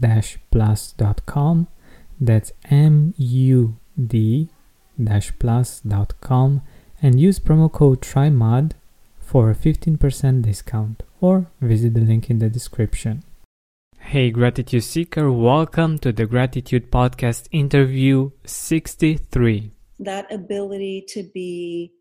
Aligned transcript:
mood-plus.com. 0.00 1.68
That's 2.20 2.52
M 2.70 3.14
U 3.16 3.76
D 3.96 4.48
plus.com 5.38 6.62
and 7.02 7.20
use 7.20 7.38
promo 7.38 7.72
code 7.72 8.02
TRYMUD 8.02 8.72
for 9.18 9.50
a 9.50 9.54
15% 9.54 10.42
discount 10.42 11.02
or 11.20 11.46
visit 11.60 11.94
the 11.94 12.00
link 12.00 12.28
in 12.28 12.38
the 12.38 12.50
description. 12.50 13.22
Hey, 13.98 14.30
Gratitude 14.30 14.84
Seeker, 14.84 15.30
welcome 15.30 15.98
to 16.00 16.12
the 16.12 16.26
Gratitude 16.26 16.90
Podcast 16.90 17.48
interview 17.52 18.30
63. 18.44 19.70
That 20.00 20.32
ability 20.32 21.04
to 21.08 21.22
be 21.22 21.92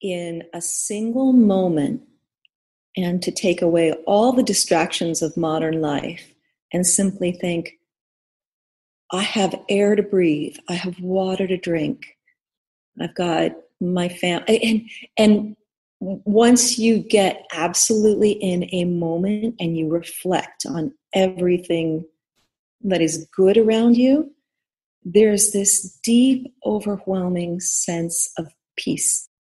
in 0.00 0.44
a 0.54 0.60
single 0.60 1.32
moment 1.32 2.02
and 2.96 3.22
to 3.22 3.30
take 3.30 3.62
away 3.62 3.92
all 4.06 4.32
the 4.32 4.42
distractions 4.42 5.22
of 5.22 5.36
modern 5.36 5.80
life 5.80 6.34
and 6.72 6.86
simply 6.86 7.32
think, 7.32 7.78
I 9.12 9.22
have 9.22 9.60
air 9.68 9.96
to 9.96 10.02
breathe, 10.02 10.56
I 10.68 10.74
have 10.74 11.00
water 11.00 11.46
to 11.46 11.56
drink, 11.56 12.16
I've 13.00 13.14
got 13.14 13.52
my 13.80 14.08
family 14.08 14.62
and 14.62 14.90
and 15.16 15.56
once 16.00 16.78
you 16.78 16.98
get 16.98 17.46
absolutely 17.52 18.32
in 18.32 18.68
a 18.72 18.84
moment 18.84 19.54
and 19.58 19.76
you 19.76 19.88
reflect 19.88 20.66
on 20.66 20.92
everything 21.14 22.04
that 22.82 23.00
is 23.00 23.26
good 23.34 23.56
around 23.56 23.96
you 23.96 24.30
there's 25.02 25.52
this 25.52 25.98
deep 26.02 26.52
overwhelming 26.64 27.58
sense 27.58 28.30
of 28.36 28.52
peace 28.76 29.29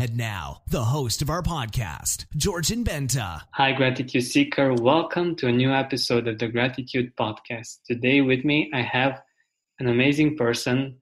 And 0.00 0.16
now, 0.16 0.62
the 0.66 0.84
host 0.84 1.20
of 1.20 1.28
our 1.28 1.42
podcast, 1.42 2.24
Georgian 2.34 2.82
Benta. 2.82 3.42
Hi, 3.52 3.72
Gratitude 3.72 4.24
Seeker. 4.24 4.72
Welcome 4.72 5.36
to 5.36 5.48
a 5.48 5.52
new 5.52 5.70
episode 5.70 6.26
of 6.26 6.38
the 6.38 6.48
Gratitude 6.48 7.14
Podcast. 7.16 7.80
Today, 7.86 8.22
with 8.22 8.42
me, 8.42 8.70
I 8.72 8.80
have 8.80 9.20
an 9.78 9.88
amazing 9.88 10.38
person, 10.38 10.96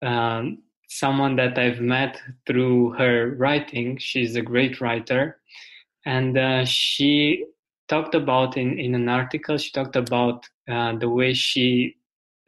um, 0.00 0.62
someone 0.88 1.36
that 1.36 1.58
I've 1.58 1.82
met 1.82 2.22
through 2.46 2.92
her 2.92 3.34
writing. 3.36 3.98
She's 3.98 4.34
a 4.34 4.40
great 4.40 4.80
writer. 4.80 5.38
And 6.06 6.38
uh, 6.38 6.64
she 6.64 7.44
talked 7.88 8.14
about 8.14 8.56
in, 8.56 8.78
in 8.78 8.94
an 8.94 9.10
article, 9.10 9.58
she 9.58 9.72
talked 9.72 9.96
about 9.96 10.48
uh, 10.70 10.96
the 10.96 11.10
way 11.10 11.34
she 11.34 11.96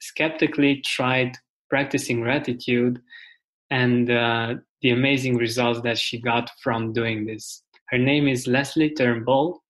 skeptically 0.01 0.81
tried 0.81 1.37
practicing 1.69 2.23
gratitude 2.23 3.03
and 3.71 4.11
uh, 4.11 4.55
the 4.85 4.91
amazing 4.91 5.39
results 5.39 5.81
that 5.81 5.97
she 5.97 6.21
got 6.21 6.51
from 6.63 6.93
doing 6.93 7.25
this. 7.25 7.63
Her 7.89 7.97
name 7.97 8.29
is 8.29 8.47
Leslie 8.47 8.91
Turnbull. 8.91 9.63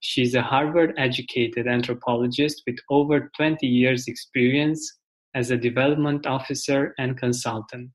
She's 0.00 0.34
a 0.34 0.40
Harvard 0.40 0.94
educated 0.96 1.68
anthropologist 1.68 2.62
with 2.66 2.78
over 2.88 3.30
20 3.36 3.66
years' 3.66 4.08
experience 4.08 4.98
as 5.34 5.50
a 5.50 5.58
development 5.58 6.26
officer 6.26 6.94
and 6.98 7.18
consultant. 7.18 7.90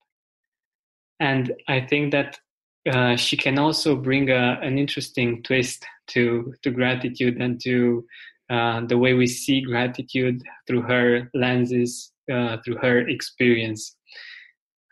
And 1.19 1.51
I 1.67 1.81
think 1.81 2.11
that 2.11 2.37
uh, 2.87 3.15
she 3.15 3.37
can 3.37 3.57
also 3.57 3.95
bring 3.95 4.29
a, 4.29 4.59
an 4.61 4.77
interesting 4.77 5.41
twist 5.41 5.83
to, 6.09 6.53
to 6.61 6.69
gratitude 6.69 7.41
and 7.41 7.59
to 7.63 8.05
uh, 8.51 8.81
the 8.85 8.99
way 8.99 9.15
we 9.15 9.25
see 9.25 9.61
gratitude 9.61 10.43
through 10.67 10.83
her 10.83 11.27
lenses, 11.33 12.11
uh, 12.31 12.57
through 12.63 12.77
her 12.77 12.99
experience. 13.07 13.95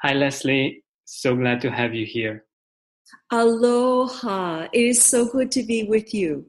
Hi, 0.02 0.14
Leslie. 0.14 0.82
So 1.06 1.36
glad 1.36 1.62
to 1.62 1.72
have 1.72 1.94
you 1.94 2.06
here. 2.06 2.46
Aloha. 3.32 4.68
It 4.74 4.82
is 4.82 5.02
so 5.02 5.26
good 5.26 5.52
to 5.52 5.64
be 5.64 5.84
with 5.84 6.14
you. 6.14 6.46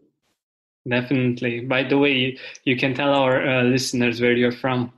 Definitely. 0.88 1.60
By 1.60 1.82
the 1.82 1.98
way, 1.98 2.38
you 2.64 2.76
can 2.76 2.94
tell 2.94 3.12
our 3.12 3.46
uh, 3.46 3.62
listeners 3.64 4.20
where 4.20 4.32
you're 4.32 4.52
from, 4.52 4.92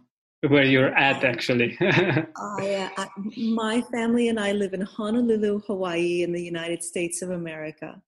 where 0.46 0.64
you're 0.64 0.94
at 0.94 1.24
actually. 1.24 1.76
I, 1.80 2.90
uh, 2.96 3.06
my 3.36 3.82
family 3.92 4.28
and 4.28 4.38
I 4.38 4.52
live 4.52 4.74
in 4.74 4.82
Honolulu, 4.82 5.60
Hawaii, 5.66 6.22
in 6.22 6.32
the 6.32 6.42
United 6.42 6.82
States 6.84 7.22
of 7.22 7.30
America. 7.30 8.00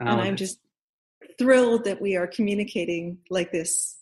Oh, 0.00 0.06
and 0.06 0.20
I'm 0.20 0.36
just 0.36 0.60
thrilled 1.38 1.84
that 1.84 2.00
we 2.00 2.16
are 2.16 2.26
communicating 2.26 3.18
like 3.28 3.52
this 3.52 3.98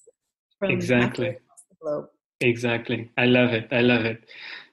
from 0.59 0.71
exactly. 0.71 1.29
across 1.29 1.65
the 1.69 1.77
globe. 1.83 2.07
Exactly. 2.41 3.11
I 3.19 3.25
love 3.25 3.51
it. 3.53 3.69
I 3.73 3.81
love 3.81 4.05
it. 4.05 4.23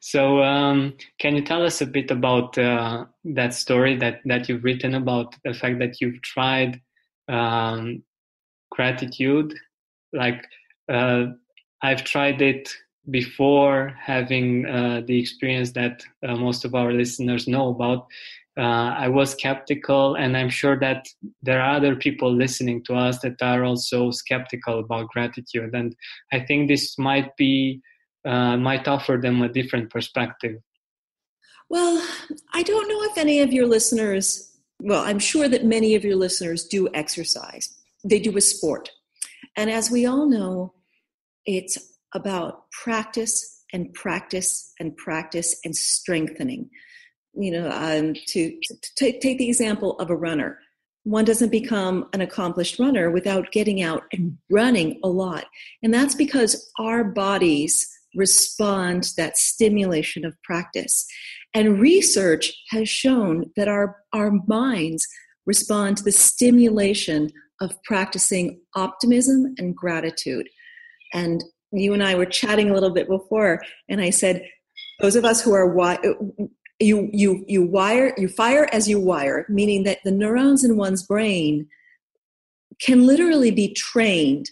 So, 0.06 0.44
um, 0.44 0.94
can 1.18 1.36
you 1.36 1.42
tell 1.42 1.64
us 1.64 1.82
a 1.82 1.86
bit 1.88 2.12
about 2.12 2.56
uh, 2.60 3.06
that 3.24 3.56
story 3.56 3.98
that, 3.98 4.22
that 4.26 4.48
you've 4.48 4.64
written 4.64 4.94
about 4.94 5.34
the 5.44 5.52
fact 5.52 5.80
that 5.80 6.00
you've 6.00 6.22
tried 6.22 6.80
um, 7.28 8.04
gratitude? 8.70 9.56
Like, 10.14 10.46
uh, 10.88 11.26
I've 11.82 12.04
tried 12.04 12.40
it 12.44 12.72
before 13.10 13.98
having 14.00 14.68
uh, 14.68 15.02
the 15.08 15.20
experience 15.20 15.72
that 15.72 16.04
uh, 16.24 16.36
most 16.36 16.66
of 16.66 16.76
our 16.76 16.94
listeners 16.94 17.48
know 17.48 17.70
about 17.70 18.06
uh, 18.60 18.94
I 19.06 19.08
was 19.08 19.32
skeptical, 19.32 20.14
and 20.14 20.38
I'm 20.38 20.52
sure 20.52 20.80
that 20.82 21.08
there 21.42 21.60
are 21.60 21.78
other 21.78 21.96
people 21.96 22.32
listening 22.32 22.84
to 22.84 22.94
us 22.94 23.22
that 23.22 23.42
are 23.42 23.64
also 23.64 24.12
skeptical 24.12 24.78
about 24.82 25.08
gratitude. 25.08 25.74
And 25.74 25.96
I 26.32 26.42
think 26.42 26.68
this 26.68 26.96
might 27.00 27.36
be 27.38 27.82
uh, 28.26 28.58
might 28.58 28.88
offer 28.88 29.18
them 29.22 29.42
a 29.42 29.50
different 29.50 29.90
perspective. 29.90 30.62
Well, 31.70 32.06
I 32.54 32.64
don't 32.64 32.88
know 32.88 33.04
if 33.04 33.18
any 33.18 33.40
of 33.42 33.54
your 33.54 33.68
listeners. 33.68 34.52
Well, 34.80 35.04
I'm 35.04 35.20
sure 35.20 35.48
that 35.48 35.66
many 35.66 35.96
of 35.96 36.04
your 36.04 36.16
listeners 36.16 36.66
do 36.66 36.90
exercise. 36.94 37.74
They 38.04 38.20
do 38.20 38.36
a 38.38 38.42
sport, 38.42 38.92
and 39.56 39.70
as 39.70 39.90
we 39.90 40.06
all 40.06 40.28
know, 40.28 40.74
it's 41.46 41.78
about 42.14 42.70
practice 42.72 43.64
and 43.74 43.94
practice 43.94 44.74
and 44.80 44.96
practice 44.96 45.60
and 45.66 45.76
strengthening 45.76 46.70
you 47.36 47.52
know, 47.52 47.70
um, 47.72 48.14
to, 48.28 48.58
to 48.64 48.76
take, 48.96 49.22
take 49.22 49.38
the 49.38 49.48
example 49.48 50.00
of 50.00 50.10
a 50.10 50.16
runner. 50.16 50.60
one 51.04 51.26
doesn't 51.26 51.52
become 51.52 52.08
an 52.14 52.22
accomplished 52.22 52.80
runner 52.80 53.12
without 53.12 53.52
getting 53.52 53.82
out 53.82 54.04
and 54.12 54.38
running 54.50 55.00
a 55.04 55.08
lot. 55.08 55.46
And 55.84 55.94
that's 55.94 56.16
because 56.16 56.72
our 56.80 57.04
bodies 57.04 57.88
respond 58.16 59.04
to 59.04 59.16
that 59.18 59.38
stimulation 59.38 60.26
of 60.26 60.36
practice. 60.44 61.06
And 61.54 61.80
research 61.80 62.54
has 62.70 62.90
shown 62.90 63.52
that 63.56 63.68
our, 63.68 63.98
our 64.14 64.32
minds 64.48 65.08
respond 65.46 65.98
to 65.98 66.04
the 66.04 66.12
stimulation 66.12 67.30
of 67.62 67.82
practicing 67.84 68.60
optimism 68.76 69.54
and 69.58 69.76
gratitude. 69.76 70.50
And 71.14 71.44
you 71.72 71.94
and 71.94 72.04
I 72.04 72.16
were 72.16 72.26
chatting 72.26 72.70
a 72.70 72.74
little 72.74 72.92
bit 72.92 73.08
before, 73.08 73.62
and 73.90 74.02
I 74.02 74.10
said, 74.10 74.44
those 75.00 75.16
of 75.16 75.26
us 75.26 75.42
who 75.42 75.54
are 75.54 75.68
you 76.80 77.10
you 77.14 77.44
you 77.48 77.64
wire 77.64 78.14
you 78.18 78.28
fire 78.28 78.68
as 78.72 78.88
you 78.88 79.00
wire, 79.00 79.46
meaning 79.50 79.84
that 79.84 80.00
the 80.04 80.12
neurons 80.12 80.64
in 80.64 80.78
one's 80.78 81.04
brain 81.04 81.68
can 82.82 83.06
literally 83.06 83.52
be 83.52 83.74
trained 83.74 84.50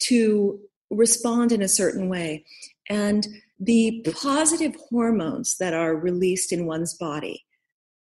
to 0.00 0.58
respond 0.90 1.52
in 1.52 1.62
a 1.62 1.68
certain 1.68 2.08
way. 2.08 2.44
And 2.88 3.26
the 3.60 4.04
positive 4.20 4.74
hormones 4.90 5.56
that 5.58 5.74
are 5.74 5.96
released 5.96 6.52
in 6.52 6.66
one's 6.66 6.94
body 6.94 7.44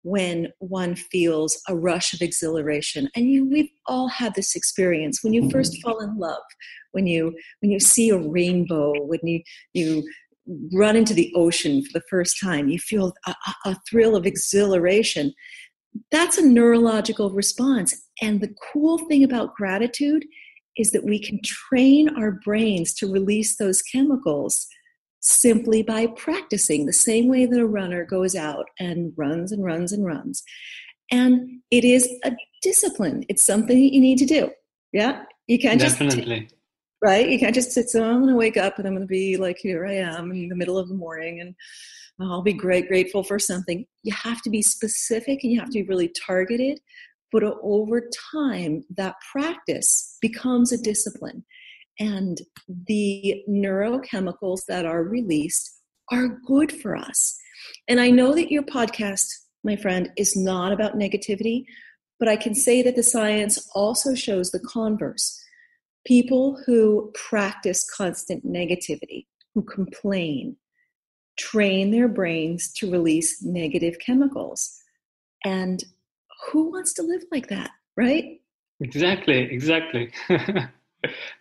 when 0.01 0.49
one 0.59 0.95
feels 0.95 1.61
a 1.69 1.75
rush 1.75 2.13
of 2.13 2.21
exhilaration 2.21 3.07
and 3.15 3.29
you 3.29 3.47
we've 3.49 3.69
all 3.85 4.09
had 4.09 4.35
this 4.35 4.53
experience. 4.53 5.23
When 5.23 5.33
you 5.33 5.41
mm-hmm. 5.41 5.51
first 5.51 5.81
fall 5.81 6.01
in 6.01 6.17
love 6.17 6.43
when 6.91 7.07
you 7.07 7.33
when 7.61 7.71
you 7.71 7.79
see 7.79 8.09
a 8.09 8.17
rainbow 8.17 8.93
when 8.99 9.21
you 9.23 9.41
you 9.71 10.03
run 10.73 10.97
into 10.97 11.13
the 11.13 11.31
ocean 11.35 11.81
for 11.85 11.97
the 11.97 12.05
first 12.09 12.37
time 12.43 12.67
you 12.67 12.77
feel 12.77 13.13
a, 13.25 13.35
a 13.63 13.77
thrill 13.89 14.17
of 14.17 14.25
exhilaration 14.25 15.33
that's 16.11 16.37
a 16.37 16.47
neurological 16.47 17.31
response. 17.31 17.95
And 18.21 18.41
the 18.41 18.53
cool 18.71 18.99
thing 18.99 19.23
about 19.23 19.55
gratitude 19.55 20.25
is 20.77 20.91
that 20.91 21.05
we 21.05 21.19
can 21.19 21.39
train 21.43 22.09
our 22.17 22.31
brains 22.31 22.93
to 22.95 23.11
release 23.11 23.57
those 23.57 23.81
chemicals 23.81 24.67
simply 25.19 25.83
by 25.83 26.07
practicing 26.07 26.85
the 26.85 26.93
same 26.93 27.27
way 27.27 27.45
that 27.45 27.59
a 27.59 27.65
runner 27.65 28.05
goes 28.05 28.35
out 28.35 28.65
and 28.79 29.13
runs 29.15 29.51
and 29.51 29.63
runs 29.63 29.91
and 29.91 30.05
runs. 30.05 30.43
And 31.11 31.61
it 31.71 31.85
is 31.85 32.09
a 32.25 32.31
discipline. 32.61 33.23
It's 33.29 33.45
something 33.45 33.77
that 33.77 33.93
you 33.93 34.01
need 34.01 34.17
to 34.17 34.25
do. 34.25 34.51
Yeah. 34.91 35.23
You 35.47 35.59
can't 35.59 35.79
Definitely. 35.79 36.41
just 36.41 36.55
right? 37.03 37.29
You 37.29 37.37
can't 37.37 37.53
just 37.53 37.71
sit, 37.71 37.89
so 37.89 38.03
I'm 38.03 38.21
gonna 38.21 38.35
wake 38.35 38.57
up 38.57 38.79
and 38.79 38.87
I'm 38.87 38.93
gonna 38.93 39.05
be 39.05 39.37
like, 39.37 39.57
here 39.59 39.85
I 39.85 39.95
am 39.95 40.31
in 40.31 40.47
the 40.47 40.55
middle 40.55 40.77
of 40.77 40.87
the 40.87 40.95
morning 40.95 41.41
and 41.41 41.55
I'll 42.19 42.41
be 42.41 42.53
great 42.53 42.87
grateful 42.87 43.23
for 43.23 43.39
something. 43.39 43.85
You 44.03 44.13
have 44.13 44.41
to 44.43 44.49
be 44.49 44.61
specific 44.61 45.43
and 45.43 45.51
you 45.51 45.59
have 45.59 45.69
to 45.69 45.83
be 45.83 45.87
really 45.87 46.09
targeted 46.09 46.79
but 47.33 47.43
over 47.63 48.09
time, 48.31 48.85
that 48.95 49.15
practice 49.31 50.17
becomes 50.21 50.71
a 50.71 50.77
discipline. 50.77 51.43
And 51.99 52.39
the 52.87 53.43
neurochemicals 53.49 54.65
that 54.67 54.85
are 54.85 55.03
released 55.03 55.81
are 56.11 56.39
good 56.45 56.71
for 56.71 56.95
us. 56.95 57.35
And 57.87 57.99
I 57.99 58.11
know 58.11 58.35
that 58.35 58.51
your 58.51 58.63
podcast, 58.63 59.25
my 59.63 59.75
friend, 59.75 60.11
is 60.15 60.37
not 60.37 60.71
about 60.71 60.95
negativity, 60.97 61.65
but 62.19 62.29
I 62.29 62.35
can 62.35 62.53
say 62.53 62.83
that 62.83 62.95
the 62.95 63.03
science 63.03 63.67
also 63.73 64.13
shows 64.13 64.51
the 64.51 64.59
converse. 64.59 65.41
People 66.05 66.61
who 66.65 67.11
practice 67.15 67.89
constant 67.89 68.45
negativity, 68.45 69.25
who 69.55 69.63
complain, 69.63 70.57
train 71.39 71.89
their 71.89 72.07
brains 72.07 72.71
to 72.73 72.91
release 72.91 73.41
negative 73.41 73.95
chemicals. 74.05 74.77
And 75.43 75.83
who 76.51 76.71
wants 76.71 76.93
to 76.93 77.03
live 77.03 77.23
like 77.31 77.47
that, 77.47 77.71
right? 77.95 78.39
Exactly, 78.79 79.39
exactly. 79.39 80.11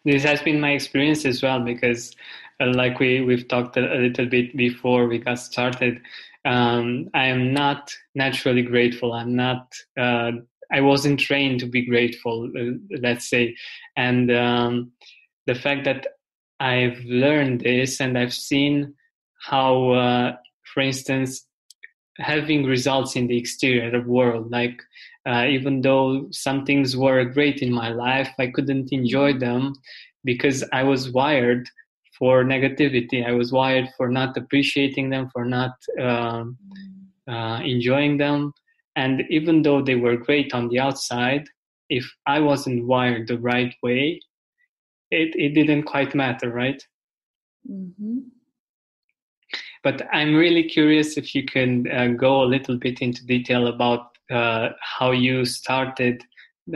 this 0.04 0.22
has 0.24 0.42
been 0.42 0.60
my 0.60 0.70
experience 0.70 1.24
as 1.24 1.42
well 1.42 1.60
because, 1.60 2.14
uh, 2.60 2.72
like 2.74 2.98
we 2.98 3.20
we've 3.20 3.48
talked 3.48 3.76
a, 3.76 3.80
little 3.80 4.26
bit 4.26 4.56
before 4.56 5.06
we 5.06 5.18
got 5.18 5.38
started, 5.38 6.00
um, 6.44 7.08
I 7.14 7.26
am 7.26 7.52
not 7.52 7.92
naturally 8.14 8.62
grateful. 8.62 9.12
I'm 9.12 9.34
not. 9.34 9.72
Uh, 9.98 10.32
I 10.72 10.80
wasn't 10.80 11.20
trained 11.20 11.60
to 11.60 11.66
be 11.66 11.84
grateful, 11.84 12.50
uh, 12.58 12.96
let's 13.02 13.28
say, 13.28 13.56
and 13.96 14.30
um, 14.30 14.92
the 15.46 15.54
fact 15.54 15.84
that 15.84 16.06
I've 16.60 16.98
learned 17.04 17.60
this 17.60 18.00
and 18.00 18.16
I've 18.16 18.32
seen 18.32 18.94
how, 19.40 19.90
uh, 19.90 20.36
for 20.72 20.80
instance, 20.80 21.46
having 22.18 22.64
results 22.64 23.16
in 23.16 23.26
the 23.26 23.36
exterior 23.36 24.00
world. 24.02 24.50
Like, 24.50 24.80
uh, 25.26 25.46
even 25.48 25.80
though 25.80 26.28
some 26.30 26.64
things 26.64 26.96
were 26.96 27.24
great 27.24 27.62
in 27.62 27.72
my 27.72 27.90
life, 27.90 28.30
I 28.38 28.48
couldn't 28.48 28.92
enjoy 28.92 29.38
them 29.38 29.74
because 30.24 30.64
I 30.72 30.82
was 30.82 31.10
wired 31.10 31.68
for 32.18 32.44
negativity. 32.44 33.26
I 33.26 33.32
was 33.32 33.52
wired 33.52 33.88
for 33.96 34.08
not 34.08 34.36
appreciating 34.36 35.10
them, 35.10 35.30
for 35.32 35.44
not 35.44 35.72
uh, 36.00 36.44
uh, 37.28 37.60
enjoying 37.64 38.18
them. 38.18 38.52
And 38.96 39.22
even 39.30 39.62
though 39.62 39.82
they 39.82 39.94
were 39.94 40.16
great 40.16 40.52
on 40.52 40.68
the 40.68 40.78
outside, 40.80 41.46
if 41.88 42.04
I 42.26 42.40
wasn't 42.40 42.86
wired 42.86 43.28
the 43.28 43.38
right 43.38 43.74
way, 43.82 44.20
it, 45.10 45.34
it 45.34 45.54
didn't 45.54 45.84
quite 45.84 46.14
matter, 46.14 46.50
right? 46.50 46.82
Mm-hmm. 47.70 48.18
But 49.82 50.06
I'm 50.12 50.34
really 50.34 50.64
curious 50.64 51.16
if 51.16 51.34
you 51.34 51.44
can 51.44 51.90
uh, 51.90 52.08
go 52.08 52.42
a 52.42 52.46
little 52.46 52.76
bit 52.76 53.00
into 53.00 53.26
detail 53.26 53.66
about 53.66 54.16
uh, 54.30 54.70
how 54.80 55.10
you 55.10 55.44
started 55.44 56.22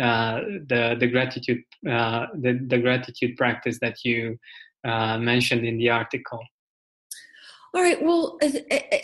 uh, 0.00 0.40
the 0.66 0.96
the 0.98 1.06
gratitude 1.06 1.62
uh, 1.88 2.26
the, 2.34 2.58
the 2.66 2.78
gratitude 2.78 3.36
practice 3.36 3.78
that 3.80 4.04
you 4.04 4.36
uh, 4.84 5.18
mentioned 5.18 5.64
in 5.64 5.78
the 5.78 5.90
article. 5.90 6.42
All 7.74 7.82
right. 7.82 8.02
Well, 8.02 8.38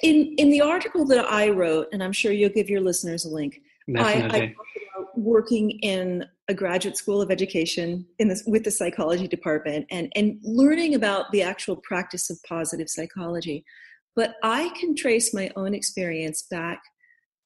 in 0.03 0.35
in 0.39 0.51
the 0.51 0.61
article 0.61 1.05
that 1.07 1.25
I 1.31 1.51
wrote, 1.51 1.89
and 1.93 2.03
I'm 2.03 2.13
sure 2.13 2.33
you'll 2.33 2.51
give 2.51 2.69
your 2.69 2.81
listeners 2.81 3.25
a 3.25 3.29
link. 3.29 3.61
Definitely. 3.87 4.41
I, 4.41 4.45
I 4.45 4.55
about 4.95 5.19
working 5.19 5.71
in 5.81 6.25
a 6.49 6.55
graduate 6.55 6.97
school 6.97 7.21
of 7.21 7.31
education 7.31 8.07
in 8.19 8.29
this, 8.29 8.43
with 8.47 8.65
the 8.65 8.71
psychology 8.71 9.27
department 9.27 9.87
and, 9.91 10.13
and 10.15 10.39
learning 10.43 10.95
about 10.95 11.31
the 11.33 11.43
actual 11.43 11.77
practice 11.77 12.31
of 12.31 12.39
positive 12.49 12.89
psychology. 12.89 13.65
But 14.14 14.35
I 14.43 14.70
can 14.70 14.94
trace 14.94 15.32
my 15.32 15.50
own 15.56 15.75
experience 15.75 16.43
back 16.50 16.82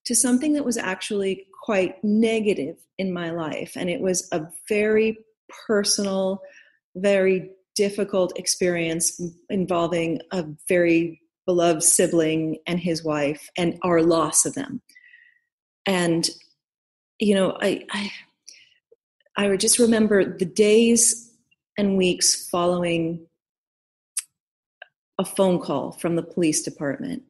to 0.06 0.14
something 0.14 0.52
that 0.54 0.64
was 0.64 0.76
actually 0.76 1.46
quite 1.64 2.02
negative 2.02 2.76
in 2.98 3.12
my 3.12 3.30
life. 3.30 3.72
And 3.76 3.90
it 3.90 4.00
was 4.00 4.28
a 4.32 4.46
very 4.68 5.18
personal, 5.66 6.40
very 6.94 7.50
difficult 7.74 8.38
experience 8.38 9.20
involving 9.50 10.20
a 10.32 10.44
very 10.68 11.20
beloved 11.44 11.82
sibling 11.82 12.58
and 12.66 12.80
his 12.80 13.04
wife 13.04 13.48
and 13.56 13.78
our 13.82 14.02
loss 14.02 14.44
of 14.44 14.54
them. 14.54 14.80
And, 15.86 16.28
you 17.20 17.34
know, 17.34 17.56
I, 17.60 17.84
I, 17.92 18.12
I 19.36 19.48
would 19.48 19.60
just 19.60 19.78
remember 19.78 20.36
the 20.36 20.44
days 20.44 21.30
and 21.78 21.96
weeks 21.96 22.48
following 22.48 23.26
a 25.18 25.24
phone 25.24 25.60
call 25.60 25.92
from 25.92 26.16
the 26.16 26.22
police 26.22 26.62
department. 26.62 27.22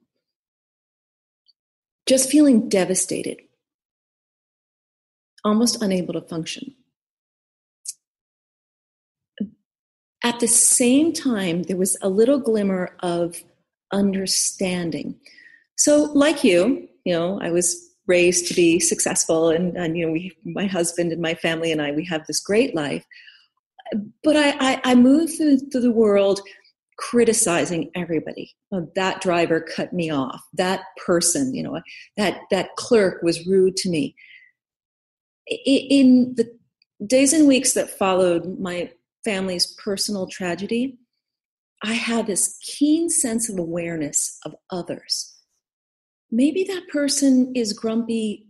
Just 2.06 2.30
feeling 2.30 2.68
devastated, 2.68 3.38
almost 5.44 5.82
unable 5.82 6.14
to 6.14 6.20
function. 6.20 6.74
At 10.22 10.40
the 10.40 10.48
same 10.48 11.12
time, 11.12 11.64
there 11.64 11.76
was 11.76 11.96
a 12.02 12.08
little 12.08 12.38
glimmer 12.38 12.96
of 13.00 13.42
understanding. 13.92 15.16
So, 15.76 16.10
like 16.14 16.42
you, 16.42 16.88
you 17.04 17.12
know, 17.12 17.40
I 17.40 17.50
was 17.50 17.90
raised 18.06 18.48
to 18.48 18.54
be 18.54 18.80
successful, 18.80 19.50
and, 19.50 19.76
and 19.76 19.96
you 19.96 20.06
know, 20.06 20.12
we, 20.12 20.36
my 20.44 20.66
husband 20.66 21.12
and 21.12 21.20
my 21.20 21.34
family 21.34 21.72
and 21.72 21.82
I, 21.82 21.92
we 21.92 22.04
have 22.06 22.26
this 22.26 22.40
great 22.40 22.74
life. 22.74 23.04
But 24.24 24.36
I, 24.36 24.56
I, 24.58 24.80
I 24.84 24.94
moved 24.94 25.36
through, 25.36 25.58
through 25.58 25.82
the 25.82 25.92
world 25.92 26.40
criticizing 26.98 27.90
everybody. 27.94 28.54
Oh, 28.72 28.90
that 28.94 29.20
driver 29.20 29.60
cut 29.60 29.92
me 29.92 30.10
off. 30.10 30.42
That 30.54 30.82
person, 31.04 31.54
you 31.54 31.62
know, 31.62 31.80
that 32.16 32.40
that 32.50 32.74
clerk 32.76 33.22
was 33.22 33.46
rude 33.46 33.76
to 33.76 33.90
me. 33.90 34.14
In 35.64 36.34
the 36.36 36.50
days 37.06 37.32
and 37.32 37.46
weeks 37.46 37.74
that 37.74 37.90
followed 37.90 38.58
my 38.58 38.90
family's 39.24 39.66
personal 39.82 40.26
tragedy, 40.26 40.98
I 41.82 41.92
had 41.94 42.26
this 42.26 42.58
keen 42.62 43.10
sense 43.10 43.48
of 43.48 43.58
awareness 43.58 44.38
of 44.44 44.54
others. 44.70 45.34
Maybe 46.30 46.64
that 46.64 46.88
person 46.88 47.52
is 47.54 47.72
grumpy 47.72 48.46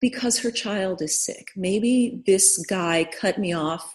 because 0.00 0.38
her 0.38 0.50
child 0.50 1.02
is 1.02 1.22
sick. 1.22 1.48
Maybe 1.54 2.22
this 2.26 2.64
guy 2.66 3.04
cut 3.20 3.38
me 3.38 3.52
off 3.52 3.94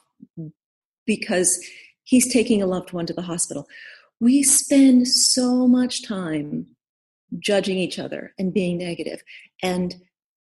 because 1.05 1.59
he's 2.05 2.31
taking 2.31 2.61
a 2.61 2.65
loved 2.65 2.93
one 2.93 3.05
to 3.07 3.13
the 3.13 3.23
hospital. 3.23 3.67
We 4.21 4.43
spend 4.43 5.09
so 5.09 5.67
much 5.67 6.07
time 6.07 6.67
judging 7.37 7.77
each 7.77 7.99
other 7.99 8.33
and 8.39 8.53
being 8.53 8.77
negative. 8.77 9.21
And 9.61 9.95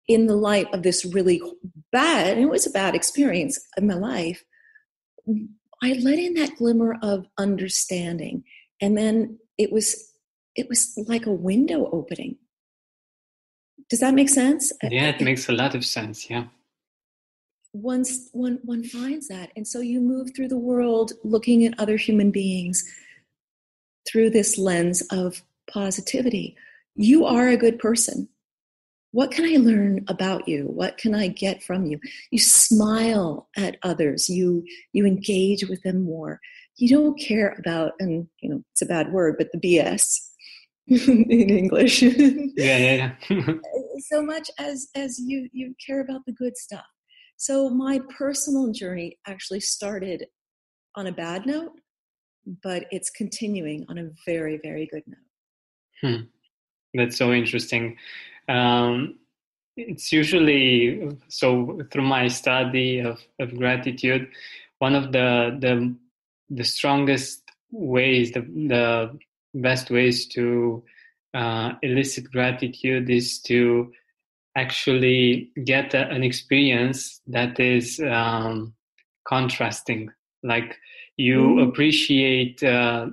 in 0.06 0.26
the 0.26 0.36
light 0.36 0.72
of 0.72 0.82
this 0.82 1.04
really 1.04 1.42
bad, 1.90 2.36
and 2.36 2.46
it 2.46 2.50
was 2.50 2.66
a 2.66 2.70
bad 2.70 2.94
experience 2.94 3.58
in 3.76 3.86
my 3.88 3.94
life, 3.94 4.44
I 5.82 5.94
let 5.94 6.18
in 6.18 6.34
that 6.34 6.56
glimmer 6.56 6.96
of 7.02 7.26
understanding. 7.38 8.44
And 8.80 8.96
then 8.96 9.38
it 9.58 9.72
was 9.72 10.12
it 10.54 10.68
was 10.68 10.94
like 11.08 11.26
a 11.26 11.32
window 11.32 11.90
opening. 11.90 12.36
Does 13.90 14.00
that 14.00 14.14
make 14.14 14.28
sense? 14.28 14.72
Yeah, 14.82 15.08
it 15.08 15.20
makes 15.20 15.48
a 15.48 15.52
lot 15.52 15.74
of 15.74 15.84
sense. 15.84 16.30
Yeah. 16.30 16.44
Once 17.74 18.30
one 18.32 18.58
one 18.62 18.82
finds 18.84 19.28
that. 19.28 19.50
And 19.56 19.66
so 19.66 19.80
you 19.80 20.00
move 20.00 20.30
through 20.34 20.48
the 20.48 20.56
world 20.56 21.12
looking 21.22 21.64
at 21.66 21.78
other 21.78 21.96
human 21.96 22.30
beings 22.30 22.84
through 24.08 24.30
this 24.30 24.56
lens 24.56 25.02
of 25.10 25.42
positivity. 25.70 26.56
You 26.94 27.26
are 27.26 27.48
a 27.48 27.56
good 27.56 27.78
person 27.78 28.28
what 29.14 29.30
can 29.30 29.44
I 29.44 29.58
learn 29.58 30.04
about 30.08 30.48
you? 30.48 30.64
What 30.64 30.98
can 30.98 31.14
I 31.14 31.28
get 31.28 31.62
from 31.62 31.86
you? 31.86 32.00
You 32.32 32.40
smile 32.40 33.48
at 33.56 33.76
others. 33.84 34.28
You 34.28 34.64
you 34.92 35.06
engage 35.06 35.68
with 35.68 35.80
them 35.82 36.02
more. 36.02 36.40
You 36.78 36.88
don't 36.88 37.16
care 37.16 37.54
about, 37.56 37.92
and 38.00 38.26
you 38.40 38.50
know 38.50 38.64
it's 38.72 38.82
a 38.82 38.86
bad 38.86 39.12
word, 39.12 39.36
but 39.38 39.52
the 39.52 39.60
BS 39.60 40.18
in 40.88 41.30
English. 41.30 42.02
yeah, 42.02 42.42
yeah, 42.56 43.14
yeah. 43.30 43.54
so 44.10 44.20
much 44.20 44.50
as 44.58 44.88
as 44.96 45.20
you 45.20 45.48
you 45.52 45.76
care 45.86 46.00
about 46.00 46.26
the 46.26 46.32
good 46.32 46.56
stuff. 46.56 46.84
So 47.46 47.68
my 47.68 48.00
personal 48.16 48.72
journey 48.72 49.18
actually 49.26 49.60
started 49.60 50.24
on 50.94 51.08
a 51.08 51.12
bad 51.12 51.44
note, 51.44 51.72
but 52.62 52.86
it's 52.90 53.10
continuing 53.10 53.84
on 53.90 53.98
a 53.98 54.08
very 54.24 54.58
very 54.62 54.86
good 54.90 55.02
note. 55.06 55.28
Hmm. 56.00 56.22
That's 56.94 57.18
so 57.18 57.34
interesting. 57.34 57.98
Um, 58.48 59.18
it's 59.76 60.10
usually 60.10 61.18
so 61.28 61.82
through 61.90 62.08
my 62.08 62.28
study 62.28 63.00
of, 63.00 63.20
of 63.38 63.54
gratitude, 63.58 64.26
one 64.78 64.94
of 64.94 65.12
the 65.12 65.58
the 65.60 65.94
the 66.48 66.64
strongest 66.64 67.42
ways, 67.70 68.32
the 68.32 68.40
the 68.40 69.18
best 69.52 69.90
ways 69.90 70.28
to 70.28 70.82
uh, 71.34 71.72
elicit 71.82 72.32
gratitude 72.32 73.10
is 73.10 73.38
to 73.40 73.92
actually 74.56 75.50
get 75.64 75.94
a, 75.94 76.08
an 76.10 76.22
experience 76.22 77.20
that 77.26 77.58
is 77.58 78.00
um, 78.00 78.74
contrasting. 79.26 80.10
Like 80.42 80.76
you 81.16 81.40
mm. 81.40 81.68
appreciate 81.68 82.62
uh, 82.62 83.08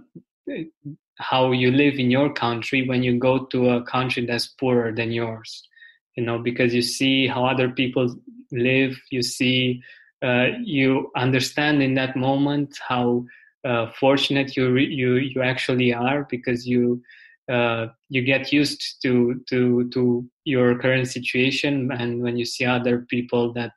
how 1.17 1.51
you 1.51 1.71
live 1.71 1.95
in 1.95 2.11
your 2.11 2.33
country 2.33 2.87
when 2.87 3.03
you 3.03 3.17
go 3.17 3.45
to 3.45 3.69
a 3.69 3.83
country 3.83 4.25
that's 4.25 4.47
poorer 4.47 4.91
than 4.91 5.11
yours 5.11 5.67
you 6.15 6.23
know 6.23 6.37
because 6.39 6.73
you 6.73 6.81
see 6.81 7.27
how 7.27 7.45
other 7.45 7.69
people 7.69 8.13
live 8.51 8.99
you 9.11 9.21
see 9.21 9.81
uh, 10.23 10.47
you 10.63 11.09
understand 11.15 11.81
in 11.81 11.93
that 11.95 12.15
moment 12.15 12.77
how 12.87 13.23
uh, 13.63 13.87
fortunate 13.99 14.55
you 14.57 14.71
re- 14.71 14.93
you 14.93 15.15
you 15.15 15.41
actually 15.41 15.93
are 15.93 16.27
because 16.29 16.67
you 16.67 17.01
uh, 17.49 17.87
you 18.09 18.21
get 18.21 18.51
used 18.51 19.01
to 19.03 19.41
to 19.49 19.89
to 19.89 20.25
your 20.45 20.77
current 20.77 21.07
situation. 21.07 21.91
And 21.91 22.21
when 22.21 22.37
you 22.37 22.45
see 22.45 22.65
other 22.65 23.05
people 23.09 23.53
that 23.53 23.71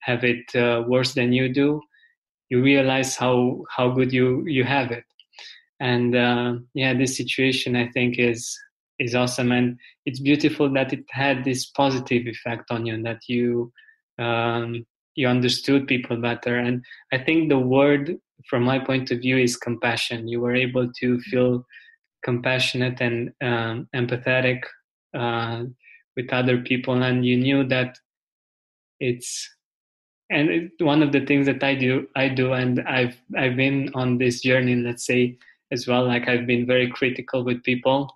have 0.00 0.24
it 0.24 0.54
uh, 0.54 0.84
worse 0.86 1.14
than 1.14 1.32
you 1.32 1.52
do 1.52 1.80
you 2.50 2.60
realize 2.60 3.16
how 3.16 3.62
how 3.74 3.88
good 3.88 4.12
you 4.12 4.44
you 4.46 4.64
have 4.64 4.90
it. 4.90 5.04
And 5.78 6.14
uh, 6.14 6.54
yeah 6.74 6.92
this 6.92 7.16
situation 7.16 7.76
i 7.76 7.88
think 7.88 8.18
is 8.18 8.58
is 8.98 9.14
awesome. 9.14 9.50
And 9.50 9.78
it's 10.04 10.20
beautiful 10.20 10.70
that 10.74 10.92
it 10.92 11.04
had 11.08 11.42
this 11.42 11.70
positive 11.70 12.26
effect 12.26 12.70
on 12.70 12.84
you 12.84 12.92
and 12.92 13.06
that 13.06 13.20
you 13.28 13.72
um, 14.18 14.84
you 15.14 15.26
understood 15.26 15.86
people 15.86 16.16
better. 16.16 16.58
And 16.58 16.84
i 17.12 17.18
think 17.18 17.48
the 17.48 17.58
word 17.58 18.16
from 18.48 18.62
my 18.62 18.78
point 18.78 19.10
of 19.10 19.20
view 19.20 19.38
is 19.38 19.56
compassion. 19.56 20.28
You 20.28 20.40
were 20.40 20.54
able 20.54 20.90
to 21.00 21.20
feel 21.20 21.64
compassionate 22.22 23.00
and 23.00 23.32
um, 23.40 23.88
empathetic 23.94 24.62
uh, 25.14 25.64
with 26.16 26.32
other 26.32 26.58
people 26.58 27.02
and 27.02 27.24
you 27.24 27.36
knew 27.36 27.66
that 27.66 27.98
it's 28.98 29.48
and 30.30 30.48
it, 30.50 30.70
one 30.80 31.02
of 31.02 31.12
the 31.12 31.24
things 31.24 31.46
that 31.46 31.62
i 31.64 31.74
do 31.74 32.06
i 32.14 32.28
do 32.28 32.52
and 32.52 32.80
i've 32.82 33.16
i've 33.38 33.56
been 33.56 33.90
on 33.94 34.18
this 34.18 34.42
journey 34.42 34.76
let's 34.76 35.06
say 35.06 35.36
as 35.72 35.86
well 35.86 36.06
like 36.06 36.28
i've 36.28 36.46
been 36.46 36.66
very 36.66 36.90
critical 36.90 37.42
with 37.42 37.62
people 37.62 38.10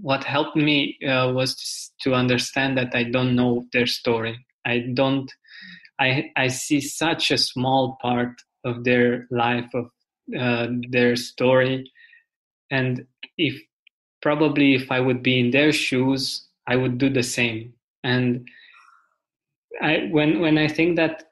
what 0.00 0.24
helped 0.24 0.56
me 0.56 0.96
uh, 1.06 1.32
was 1.32 1.54
to, 1.56 2.10
to 2.10 2.14
understand 2.14 2.78
that 2.78 2.94
I 2.94 3.04
don't 3.04 3.34
know 3.34 3.66
their 3.72 3.86
story. 3.86 4.44
I 4.64 4.86
don't. 4.94 5.30
I 5.98 6.30
I 6.36 6.48
see 6.48 6.80
such 6.80 7.30
a 7.30 7.38
small 7.38 7.98
part 8.00 8.40
of 8.64 8.84
their 8.84 9.26
life 9.30 9.70
of 9.74 9.90
uh, 10.38 10.68
their 10.90 11.16
story, 11.16 11.90
and 12.70 13.06
if 13.36 13.60
probably 14.20 14.74
if 14.74 14.90
I 14.90 15.00
would 15.00 15.22
be 15.22 15.38
in 15.38 15.50
their 15.50 15.72
shoes, 15.72 16.46
I 16.66 16.76
would 16.76 16.98
do 16.98 17.08
the 17.08 17.22
same. 17.22 17.72
And 18.04 18.48
I 19.80 20.08
when 20.10 20.40
when 20.40 20.58
I 20.58 20.68
think 20.68 20.96
that 20.96 21.30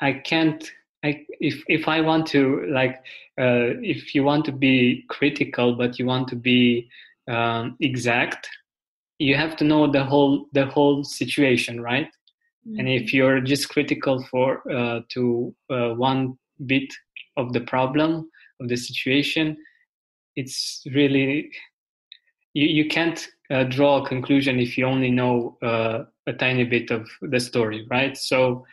I 0.00 0.12
can't 0.12 0.70
I, 1.04 1.24
if 1.40 1.62
if 1.68 1.88
I 1.88 2.00
want 2.00 2.26
to 2.28 2.66
like 2.66 2.96
uh, 3.40 3.78
if 3.82 4.14
you 4.14 4.24
want 4.24 4.44
to 4.46 4.52
be 4.52 5.04
critical 5.08 5.74
but 5.74 5.98
you 5.98 6.06
want 6.06 6.28
to 6.28 6.36
be 6.36 6.88
um, 7.28 7.76
exact 7.80 8.48
you 9.18 9.34
have 9.36 9.56
to 9.56 9.64
know 9.64 9.90
the 9.90 10.04
whole 10.04 10.46
the 10.52 10.66
whole 10.66 11.04
situation 11.04 11.80
right 11.80 12.10
mm-hmm. 12.66 12.78
and 12.78 12.88
if 12.88 13.02
mm-hmm. 13.02 13.16
you're 13.16 13.40
just 13.40 13.68
critical 13.68 14.24
for 14.24 14.62
uh, 14.72 15.00
to 15.08 15.54
uh, 15.70 15.90
one 15.90 16.36
bit 16.66 16.92
of 17.36 17.52
the 17.52 17.60
problem 17.60 18.28
of 18.60 18.68
the 18.68 18.76
situation 18.76 19.56
it's 20.40 20.82
really 20.94 21.50
you, 22.54 22.66
you 22.78 22.88
can't 22.88 23.28
uh, 23.50 23.64
draw 23.64 24.02
a 24.02 24.08
conclusion 24.08 24.58
if 24.58 24.76
you 24.78 24.86
only 24.86 25.10
know 25.10 25.56
uh, 25.62 26.04
a 26.26 26.32
tiny 26.32 26.64
bit 26.64 26.90
of 26.90 27.08
the 27.22 27.40
story 27.40 27.86
right 27.90 28.16
so 28.16 28.64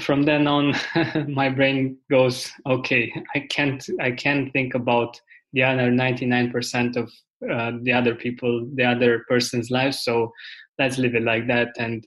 from 0.00 0.22
then 0.22 0.46
on 0.46 0.74
my 1.28 1.48
brain 1.48 1.96
goes 2.10 2.50
okay 2.66 3.12
i 3.34 3.40
can't 3.50 3.88
i 4.00 4.10
can't 4.10 4.52
think 4.52 4.74
about 4.74 5.20
the 5.52 5.62
other 5.62 5.90
99% 5.90 6.96
of 6.96 7.10
uh, 7.50 7.72
the 7.82 7.92
other 7.92 8.14
people, 8.14 8.66
the 8.74 8.84
other 8.84 9.24
person's 9.28 9.70
life. 9.70 9.94
So 9.94 10.32
let's 10.78 10.98
live 10.98 11.14
it 11.14 11.22
like 11.22 11.46
that 11.48 11.70
and 11.78 12.06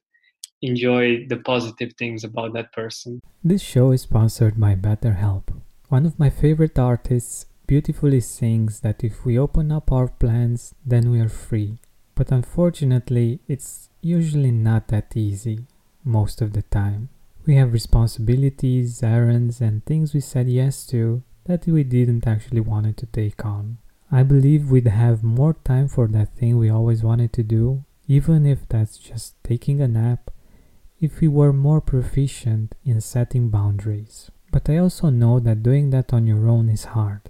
enjoy 0.61 1.25
the 1.27 1.37
positive 1.37 1.91
things 1.97 2.23
about 2.23 2.53
that 2.53 2.71
person. 2.73 3.21
This 3.43 3.61
show 3.61 3.91
is 3.91 4.01
sponsored 4.01 4.59
by 4.59 4.75
BetterHelp. 4.75 5.61
One 5.89 6.05
of 6.05 6.17
my 6.17 6.29
favorite 6.29 6.79
artists 6.79 7.45
beautifully 7.67 8.21
sings 8.21 8.81
that 8.81 9.03
if 9.03 9.25
we 9.25 9.37
open 9.37 9.71
up 9.71 9.91
our 9.91 10.07
plans, 10.07 10.73
then 10.85 11.11
we 11.11 11.19
are 11.19 11.29
free. 11.29 11.79
But 12.15 12.31
unfortunately, 12.31 13.39
it's 13.47 13.89
usually 14.01 14.51
not 14.51 14.87
that 14.89 15.15
easy 15.15 15.65
most 16.03 16.41
of 16.41 16.53
the 16.53 16.61
time. 16.61 17.09
We 17.45 17.55
have 17.55 17.73
responsibilities, 17.73 19.03
errands, 19.03 19.61
and 19.61 19.85
things 19.85 20.13
we 20.13 20.19
said 20.21 20.47
yes 20.49 20.85
to 20.87 21.23
that 21.45 21.67
we 21.67 21.83
didn't 21.83 22.25
actually 22.25 22.61
want 22.61 22.97
to 22.97 23.05
take 23.05 23.45
on. 23.45 23.77
I 24.11 24.23
believe 24.23 24.71
we'd 24.71 24.87
have 24.87 25.23
more 25.23 25.55
time 25.63 25.87
for 25.87 26.07
that 26.07 26.35
thing 26.35 26.57
we 26.57 26.69
always 26.69 27.03
wanted 27.03 27.33
to 27.33 27.43
do, 27.43 27.83
even 28.07 28.45
if 28.45 28.67
that's 28.69 28.97
just 28.97 29.35
taking 29.43 29.81
a 29.81 29.87
nap, 29.87 30.31
if 30.99 31.19
we 31.19 31.27
were 31.27 31.53
more 31.53 31.81
proficient 31.81 32.75
in 32.85 33.01
setting 33.01 33.49
boundaries. 33.49 34.31
But 34.51 34.69
I 34.69 34.77
also 34.77 35.09
know 35.09 35.39
that 35.39 35.63
doing 35.63 35.89
that 35.89 36.13
on 36.13 36.25
your 36.25 36.47
own 36.47 36.69
is 36.69 36.85
hard. 36.85 37.29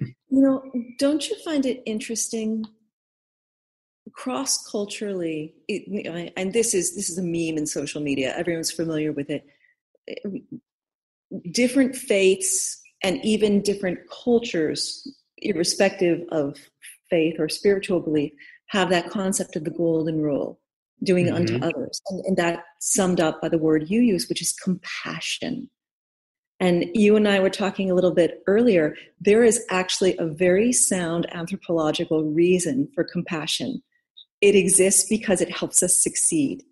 You 0.00 0.14
know, 0.42 0.62
don't 0.98 1.28
you 1.28 1.36
find 1.44 1.64
it 1.66 1.82
interesting 1.86 2.64
cross 4.12 4.66
culturally 4.68 5.54
and 6.36 6.52
this 6.52 6.74
is 6.74 6.94
this 6.96 7.08
is 7.10 7.18
a 7.18 7.22
meme 7.22 7.58
in 7.58 7.66
social 7.66 8.00
media 8.00 8.34
everyone's 8.36 8.70
familiar 8.70 9.12
with 9.12 9.30
it 9.30 9.44
different 11.52 11.94
faiths 11.94 12.80
and 13.02 13.24
even 13.24 13.62
different 13.62 13.98
cultures 14.24 15.06
irrespective 15.38 16.22
of 16.30 16.56
faith 17.10 17.36
or 17.38 17.48
spiritual 17.48 18.00
belief 18.00 18.32
have 18.68 18.90
that 18.90 19.10
concept 19.10 19.56
of 19.56 19.64
the 19.64 19.70
golden 19.70 20.20
rule 20.20 20.60
doing 21.02 21.26
mm-hmm. 21.26 21.36
unto 21.36 21.56
others 21.58 22.00
and, 22.08 22.24
and 22.26 22.36
that 22.36 22.64
summed 22.80 23.20
up 23.20 23.40
by 23.40 23.48
the 23.48 23.58
word 23.58 23.88
you 23.88 24.00
use 24.00 24.28
which 24.28 24.42
is 24.42 24.52
compassion 24.52 25.68
and 26.60 26.86
you 26.94 27.16
and 27.16 27.28
I 27.28 27.38
were 27.40 27.50
talking 27.50 27.90
a 27.90 27.94
little 27.94 28.10
bit 28.10 28.42
earlier, 28.46 28.96
there 29.20 29.44
is 29.44 29.64
actually 29.70 30.16
a 30.18 30.26
very 30.26 30.72
sound 30.72 31.32
anthropological 31.34 32.24
reason 32.24 32.88
for 32.94 33.04
compassion. 33.04 33.82
It 34.40 34.54
exists 34.56 35.08
because 35.08 35.40
it 35.40 35.50
helps 35.50 35.82
us 35.82 35.96
succeed. 35.96 36.64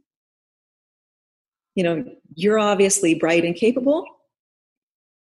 You 1.76 1.84
know, 1.84 2.04
you're 2.34 2.58
obviously 2.58 3.14
bright 3.14 3.44
and 3.44 3.54
capable. 3.54 4.04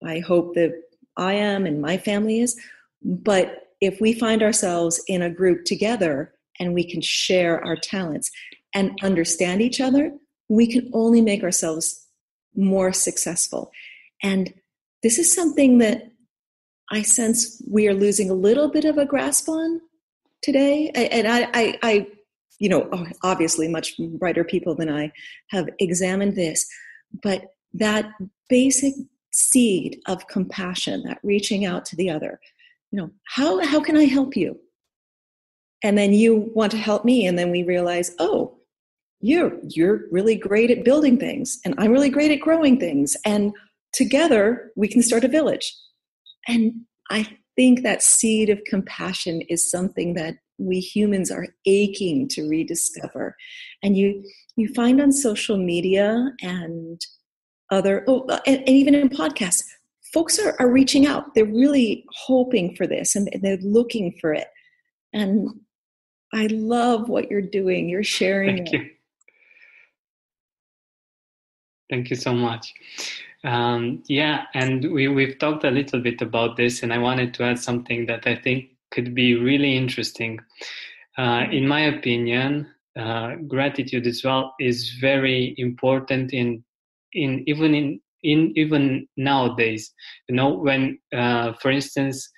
I 0.05 0.21
hope 0.21 0.55
that 0.55 0.73
I 1.17 1.35
am 1.35 1.67
and 1.67 1.81
my 1.81 1.99
family 1.99 2.41
is. 2.41 2.61
But 3.03 3.69
if 3.81 4.01
we 4.01 4.13
find 4.13 4.43
ourselves 4.43 5.03
in 5.09 5.23
a 5.23 5.31
group 5.31 5.65
together 5.65 6.35
and 6.61 6.73
we 6.73 6.89
can 6.89 7.01
share 7.01 7.65
our 7.65 7.77
talents 7.77 8.31
and 8.75 8.97
understand 9.03 9.61
each 9.61 9.81
other, 9.81 10.13
we 10.49 10.67
can 10.67 10.89
only 10.93 11.21
make 11.21 11.43
ourselves 11.43 12.07
more 12.55 12.93
successful. 12.93 13.73
And 14.23 14.53
this 15.03 15.19
is 15.19 15.35
something 15.35 15.79
that 15.79 16.11
I 16.91 17.03
sense 17.03 17.63
we 17.69 17.89
are 17.89 17.95
losing 17.95 18.31
a 18.31 18.35
little 18.35 18.69
bit 18.69 18.85
of 18.85 18.99
a 18.99 19.07
grasp 19.07 19.49
on 19.49 19.81
today. 20.43 20.91
And 20.95 21.27
I, 21.27 21.49
I, 21.55 21.79
I 21.83 22.07
you 22.59 22.69
know, 22.69 22.89
oh, 22.93 23.07
obviously 23.23 23.67
much 23.67 23.97
brighter 23.99 24.45
people 24.45 24.75
than 24.75 24.89
I 24.89 25.13
have 25.49 25.69
examined 25.81 26.37
this, 26.37 26.67
but 27.23 27.55
that 27.75 28.13
basic 28.49 28.95
seed 29.33 30.01
of 30.07 30.29
compassion, 30.29 31.03
that 31.05 31.19
reaching 31.23 31.65
out 31.65 31.85
to 31.87 31.97
the 31.97 32.11
other, 32.11 32.39
you 32.91 33.01
know, 33.01 33.11
how, 33.25 33.65
how 33.65 33.81
can 33.81 33.97
I 33.97 34.05
help 34.05 34.37
you? 34.37 34.61
And 35.83 35.99
then 35.99 36.13
you 36.13 36.53
want 36.55 36.71
to 36.73 36.79
help 36.79 37.05
me, 37.05 37.27
and 37.27 37.37
then 37.37 37.51
we 37.51 37.65
realize, 37.65 38.15
oh, 38.21 38.57
you're 39.21 39.59
you're 39.69 40.05
really 40.13 40.37
great 40.37 40.71
at 40.71 40.85
building 40.85 41.19
things, 41.19 41.59
and 41.65 41.75
I'm 41.79 41.91
really 41.91 42.11
great 42.11 42.31
at 42.31 42.39
growing 42.39 42.79
things, 42.79 43.17
and 43.25 43.53
together 43.93 44.73
we 44.77 44.89
can 44.89 45.03
start 45.03 45.25
a 45.25 45.29
village. 45.29 45.75
And 46.49 46.73
I 47.11 47.29
think 47.57 47.83
that 47.83 48.03
seed 48.03 48.51
of 48.51 48.61
compassion 48.67 49.43
is 49.49 49.71
something 49.71 50.15
that 50.15 50.37
we 50.59 50.81
humans 50.81 51.31
are 51.31 51.49
aching 51.67 52.29
to 52.29 52.49
rediscover. 52.49 53.37
And 53.83 53.97
you 53.97 54.25
you 54.57 54.73
find 54.75 55.01
on 55.01 55.13
social 55.13 55.57
media 55.57 56.33
and 56.43 57.01
other 57.71 58.05
oh, 58.07 58.27
uh, 58.29 58.41
and, 58.47 58.59
and 58.59 58.69
even 58.69 58.95
in 58.95 59.09
podcasts, 59.09 59.65
folks 60.13 60.39
are, 60.39 60.55
are 60.59 60.71
reaching 60.71 61.07
out. 61.07 61.35
They're 61.35 61.45
really 61.45 62.05
hoping 62.27 62.77
for 62.77 62.87
this 62.87 63.17
and 63.17 63.29
they're 63.43 63.59
looking 63.63 64.17
for 64.21 64.33
it. 64.33 64.49
And 65.13 65.49
I 66.35 66.47
love 66.47 67.09
what 67.09 67.31
you're 67.31 67.43
doing. 67.43 67.89
You're 67.89 68.05
sharing 68.05 68.57
Thank 68.57 68.73
it. 68.75 68.81
You. 68.81 68.91
Thank 71.91 72.11
you 72.11 72.17
so 72.17 72.33
much. 72.33 72.73
Um, 73.45 74.03
yeah, 74.07 74.45
and 74.55 74.93
we, 74.93 75.09
we've 75.09 75.39
talked 75.39 75.65
a 75.65 75.71
little 75.71 76.01
bit 76.01 76.23
about 76.23 76.57
this, 76.57 76.83
and 76.83 76.93
I 76.93 76.99
wanted 76.99 77.35
to 77.35 77.45
add 77.45 77.59
something 77.59 78.07
that 78.07 78.27
I 78.27 78.37
think 78.37 78.67
could 78.93 79.15
be 79.15 79.35
really 79.35 79.77
interesting. 79.77 80.39
Uh, 81.19 81.45
in 81.51 81.67
my 81.67 81.81
opinion, 81.81 82.69
uh, 82.99 83.35
gratitude 83.49 84.07
as 84.07 84.23
well 84.25 84.55
is 84.61 84.91
very 85.01 85.55
important 85.59 86.33
in 86.33 86.63
in 87.15 87.43
even 87.47 87.75
in 87.75 88.01
in 88.23 88.53
even 88.57 89.09
nowadays. 89.17 89.93
You 90.29 90.37
know, 90.37 90.51
when 90.55 90.99
uh, 91.13 91.55
for 91.55 91.71
instance, 91.71 92.31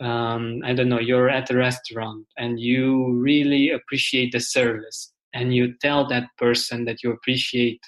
um, 0.00 0.60
I 0.64 0.74
don't 0.74 0.88
know, 0.88 1.00
you're 1.00 1.30
at 1.30 1.50
a 1.50 1.56
restaurant 1.56 2.26
and 2.36 2.58
you 2.58 3.12
really 3.12 3.70
appreciate 3.70 4.32
the 4.32 4.40
service, 4.40 5.12
and 5.34 5.54
you 5.54 5.74
tell 5.80 6.08
that 6.08 6.28
person 6.36 6.84
that 6.86 7.02
you 7.02 7.12
appreciate 7.12 7.80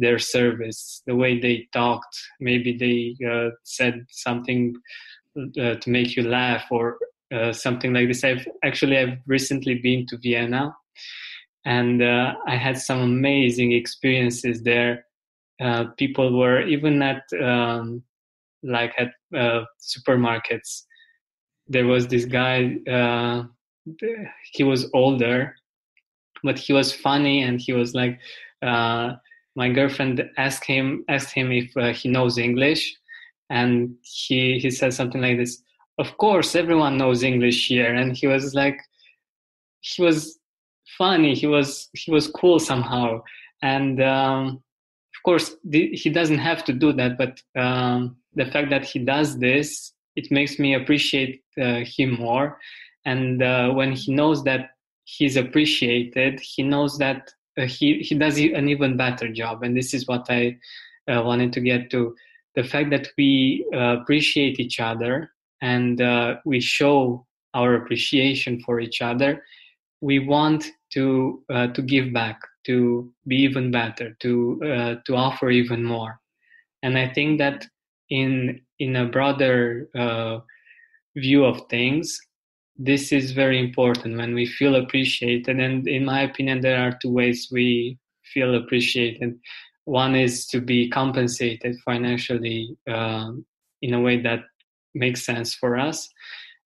their 0.00 0.18
service, 0.18 1.02
the 1.06 1.14
way 1.14 1.38
they 1.38 1.68
talked. 1.72 2.16
Maybe 2.40 2.76
they 2.76 3.26
uh, 3.26 3.50
said 3.64 4.06
something 4.10 4.74
uh, 5.38 5.74
to 5.74 5.90
make 5.90 6.16
you 6.16 6.22
laugh, 6.22 6.64
or 6.70 6.98
uh, 7.32 7.52
something 7.52 7.92
like 7.92 8.08
this. 8.08 8.24
I've 8.24 8.46
actually 8.64 8.98
I've 8.98 9.18
recently 9.26 9.76
been 9.76 10.06
to 10.06 10.18
Vienna, 10.18 10.74
and 11.64 12.02
uh, 12.02 12.34
I 12.46 12.56
had 12.56 12.78
some 12.78 13.00
amazing 13.00 13.72
experiences 13.72 14.62
there. 14.62 15.04
Uh, 15.62 15.84
people 15.98 16.38
were 16.38 16.62
even 16.66 17.02
at 17.02 17.22
um, 17.40 18.02
like 18.62 18.94
at 18.98 19.12
uh, 19.36 19.64
supermarkets. 19.80 20.82
There 21.68 21.86
was 21.86 22.08
this 22.08 22.24
guy. 22.24 22.76
He 24.52 24.64
was 24.64 24.90
older, 24.92 25.54
but 26.42 26.58
he 26.58 26.72
was 26.72 26.92
funny, 26.92 27.42
and 27.42 27.60
he 27.60 27.72
was 27.72 27.94
like. 27.94 28.18
Uh, 28.62 29.14
my 29.56 29.68
girlfriend 29.68 30.22
asked 30.36 30.64
him 30.64 31.04
asked 31.08 31.32
him 31.32 31.52
if 31.52 31.96
he 31.96 32.08
knows 32.08 32.38
English, 32.38 32.96
and 33.50 33.96
he 34.02 34.58
he 34.58 34.70
said 34.70 34.94
something 34.94 35.20
like 35.20 35.36
this 35.36 35.62
of 36.00 36.16
course 36.16 36.54
everyone 36.54 36.96
knows 36.96 37.22
english 37.22 37.68
here. 37.68 37.92
And 37.94 38.16
he 38.16 38.26
was 38.26 38.54
like 38.54 38.80
he 39.80 40.02
was 40.02 40.38
funny 40.96 41.34
he 41.34 41.46
was 41.46 41.88
he 41.92 42.10
was 42.10 42.28
cool 42.28 42.58
somehow. 42.58 43.22
And 43.62 44.02
um, 44.02 44.62
of 45.14 45.22
course 45.24 45.56
the, 45.64 45.88
he 45.88 46.08
doesn't 46.08 46.38
have 46.38 46.64
to 46.64 46.72
do 46.72 46.92
that 46.94 47.18
but 47.18 47.42
um, 47.60 48.16
the 48.34 48.46
fact 48.46 48.70
that 48.70 48.84
he 48.84 48.98
does 48.98 49.38
this 49.38 49.92
it 50.16 50.30
makes 50.30 50.58
me 50.58 50.74
appreciate 50.74 51.42
uh, 51.60 51.80
him 51.84 52.18
more. 52.18 52.58
And 53.04 53.42
uh, 53.42 53.70
when 53.70 53.92
he 53.92 54.12
knows 54.12 54.42
that 54.44 54.70
he's 55.04 55.36
appreciated 55.36 56.40
he 56.40 56.62
knows 56.62 56.98
that 56.98 57.22
uh, 57.28 57.39
he 57.66 57.98
he 57.98 58.14
does 58.14 58.38
an 58.38 58.68
even 58.68 58.96
better 58.96 59.28
job 59.32 59.62
and 59.62 59.76
this 59.76 59.94
is 59.94 60.06
what 60.06 60.26
i 60.30 60.56
uh, 61.10 61.22
wanted 61.22 61.52
to 61.52 61.60
get 61.60 61.90
to 61.90 62.14
the 62.54 62.64
fact 62.64 62.90
that 62.90 63.08
we 63.16 63.64
uh, 63.74 63.96
appreciate 64.00 64.58
each 64.58 64.80
other 64.80 65.30
and 65.60 66.00
uh, 66.00 66.36
we 66.44 66.60
show 66.60 67.26
our 67.54 67.74
appreciation 67.74 68.60
for 68.60 68.80
each 68.80 69.02
other, 69.02 69.42
we 70.00 70.18
want 70.18 70.66
to 70.92 71.42
uh, 71.50 71.68
to 71.68 71.82
give 71.82 72.12
back, 72.12 72.40
to 72.66 73.12
be 73.26 73.36
even 73.36 73.70
better, 73.70 74.16
to 74.20 74.60
uh, 74.64 74.94
to 75.06 75.16
offer 75.16 75.50
even 75.50 75.84
more. 75.84 76.18
And 76.82 76.96
I 76.96 77.08
think 77.12 77.38
that 77.38 77.66
in 78.08 78.60
in 78.78 78.96
a 78.96 79.06
broader 79.06 79.88
uh, 79.96 80.38
view 81.16 81.44
of 81.44 81.68
things, 81.68 82.18
this 82.82 83.12
is 83.12 83.32
very 83.32 83.60
important 83.60 84.16
when 84.16 84.34
we 84.34 84.46
feel 84.46 84.74
appreciated. 84.74 85.60
And 85.60 85.86
in 85.86 86.06
my 86.06 86.22
opinion, 86.22 86.62
there 86.62 86.80
are 86.80 86.98
two 87.00 87.12
ways 87.12 87.48
we 87.52 87.98
feel 88.32 88.54
appreciated. 88.54 89.38
One 89.84 90.16
is 90.16 90.46
to 90.46 90.60
be 90.62 90.88
compensated 90.88 91.76
financially 91.84 92.78
uh, 92.88 93.32
in 93.82 93.92
a 93.92 94.00
way 94.00 94.22
that 94.22 94.44
makes 94.94 95.22
sense 95.24 95.54
for 95.54 95.78
us. 95.78 96.08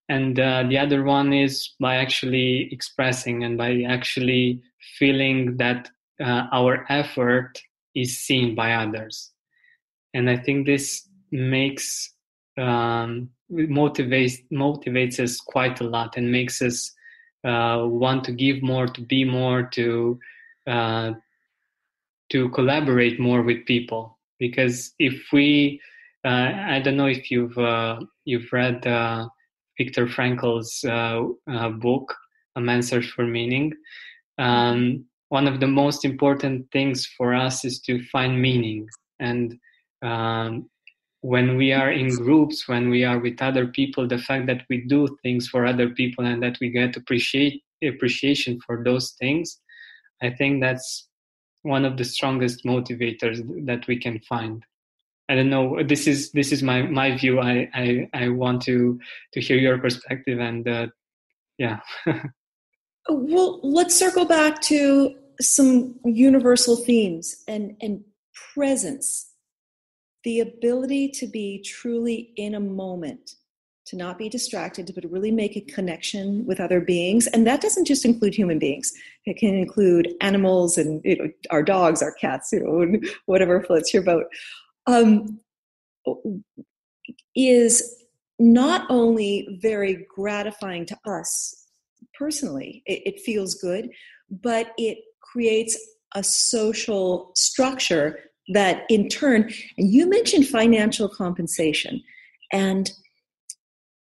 And 0.09 0.39
uh, 0.39 0.65
the 0.69 0.79
other 0.79 1.03
one 1.03 1.33
is 1.33 1.75
by 1.81 1.97
actually 1.97 2.69
expressing 2.71 3.43
and 3.43 3.59
by 3.59 3.83
actually 3.83 4.63
feeling 4.99 5.57
that 5.57 5.91
uh, 6.23 6.47
our 6.53 6.87
effort 6.91 7.61
is 7.97 8.21
seen 8.21 8.55
by 8.55 8.73
others. 8.75 9.33
And 10.13 10.31
I 10.31 10.37
think 10.37 10.67
this 10.67 11.09
makes 11.33 12.14
um, 12.59 13.29
motivates 13.51 14.39
motivates 14.53 15.21
us 15.21 15.41
quite 15.41 15.81
a 15.81 15.85
lot 15.85 16.17
and 16.17 16.31
makes 16.31 16.63
us 16.63 16.93
uh, 17.45 17.85
want 17.87 18.25
to 18.25 18.33
give 18.33 18.63
more, 18.63 18.87
to 18.87 19.01
be 19.03 19.25
more, 19.25 19.65
to 19.65 20.19
uh, 20.67 21.13
to 22.31 22.49
collaborate 22.51 23.21
more 23.21 23.43
with 23.43 23.67
people. 23.67 24.19
Because 24.39 24.95
if 24.99 25.33
we 25.33 25.81
uh, 26.25 26.53
i 26.67 26.81
don't 26.83 26.97
know 26.97 27.07
if 27.07 27.31
you've 27.31 27.57
uh, 27.59 28.01
you've 28.25 28.53
read 28.53 28.87
uh, 28.87 29.29
Viktor 29.79 30.09
Frankl's 30.09 30.85
book 31.81 32.15
a 32.57 32.61
man's 32.61 32.89
search 32.89 33.11
for 33.11 33.27
meaning. 33.27 33.73
Um, 34.39 35.05
one 35.29 35.49
of 35.49 35.61
the 35.61 35.67
most 35.67 36.05
important 36.05 36.71
things 36.71 37.07
for 37.07 37.35
us 37.35 37.65
is 37.65 37.81
to 37.81 38.03
find 38.05 38.41
meaning 38.41 38.89
and 39.19 39.59
um, 40.03 40.69
when 41.33 41.57
we 41.57 41.73
are 41.73 41.91
in 41.91 42.09
groups 42.17 42.69
when 42.69 42.91
we 42.91 43.03
are 43.11 43.19
with 43.19 43.41
other 43.41 43.67
people 43.67 44.07
the 44.07 44.19
fact 44.19 44.47
that 44.47 44.63
we 44.69 44.77
do 44.95 45.01
things 45.23 45.49
for 45.49 45.65
other 45.65 45.89
people 45.89 46.25
and 46.25 46.43
that 46.43 46.57
we 46.61 46.69
get 46.69 46.97
appreciate 46.97 47.63
appreciation 47.83 48.61
for 48.67 48.85
those 48.85 49.07
things 49.21 49.61
i 50.23 50.29
think 50.29 50.61
that's 50.61 51.09
one 51.65 51.85
of 51.85 51.97
the 51.97 52.05
strongest 52.05 52.65
motivators 52.65 53.41
that 53.67 53.87
we 53.89 53.99
can 53.99 54.21
find. 54.21 54.63
I 55.29 55.35
don't 55.35 55.49
know 55.49 55.83
this 55.83 56.07
is 56.07 56.31
this 56.33 56.53
is 56.53 56.63
my 56.63 56.83
my 56.83 57.17
view. 57.17 57.41
I 57.41 57.69
i, 57.75 58.09
I 58.13 58.29
want 58.29 58.63
to 58.63 59.01
to 59.33 59.41
hear 59.41 59.57
your 59.57 59.79
perspective 59.79 60.39
and 60.39 60.69
uh, 60.69 60.87
yeah. 61.59 61.81
Well 63.09 63.61
let's 63.63 63.95
circle 63.95 64.25
back 64.25 64.63
to 64.63 65.15
some 65.41 65.97
universal 66.05 66.77
themes 66.77 67.43
and 67.49 67.77
and 67.81 68.05
presence 68.55 69.31
the 70.25 70.41
ability 70.41 71.09
to 71.09 71.27
be 71.27 71.63
truly 71.63 72.33
in 72.37 72.55
a 72.55 72.61
moment 72.61 73.37
to 73.87 73.97
not 73.97 74.17
be 74.17 74.31
distracted, 74.31 74.91
but 74.95 75.05
really 75.11 75.31
make 75.31 75.57
a 75.57 75.61
connection 75.61 76.47
with 76.47 76.59
other 76.59 76.81
beings. 76.81 77.27
And 77.29 77.47
that 77.47 77.61
doesn't 77.61 77.85
just 77.85 78.07
include 78.07 78.35
human 78.35 78.59
beings. 78.59 78.93
It 79.27 79.37
can 79.37 79.55
include 79.55 80.15
animals 80.23 80.79
and 80.79 81.03
you 81.05 81.19
know, 81.19 81.31
our 81.51 81.63
dogs, 81.63 82.03
our 82.03 82.13
cats, 82.13 82.51
you 82.53 82.61
know, 82.61 82.99
whatever 83.27 83.63
floats 83.63 83.93
your 83.93 84.03
boat. 84.03 84.25
Um, 84.87 85.41
is 87.37 88.05
not 88.39 88.87
only 88.91 89.59
very 89.61 90.07
gratifying 90.15 90.87
to 90.87 90.99
us 91.07 91.67
personally, 92.19 92.83
it, 92.87 93.03
it 93.07 93.21
feels 93.21 93.55
good, 93.55 93.91
but 94.31 94.73
it 94.79 94.99
creates 95.21 95.79
a 96.15 96.23
social 96.23 97.33
structure 97.35 98.19
that 98.49 98.85
in 98.89 99.09
turn, 99.09 99.53
and 99.79 99.91
you 99.91 100.09
mentioned 100.09 100.47
financial 100.47 101.09
compensation. 101.09 102.03
And 102.53 102.91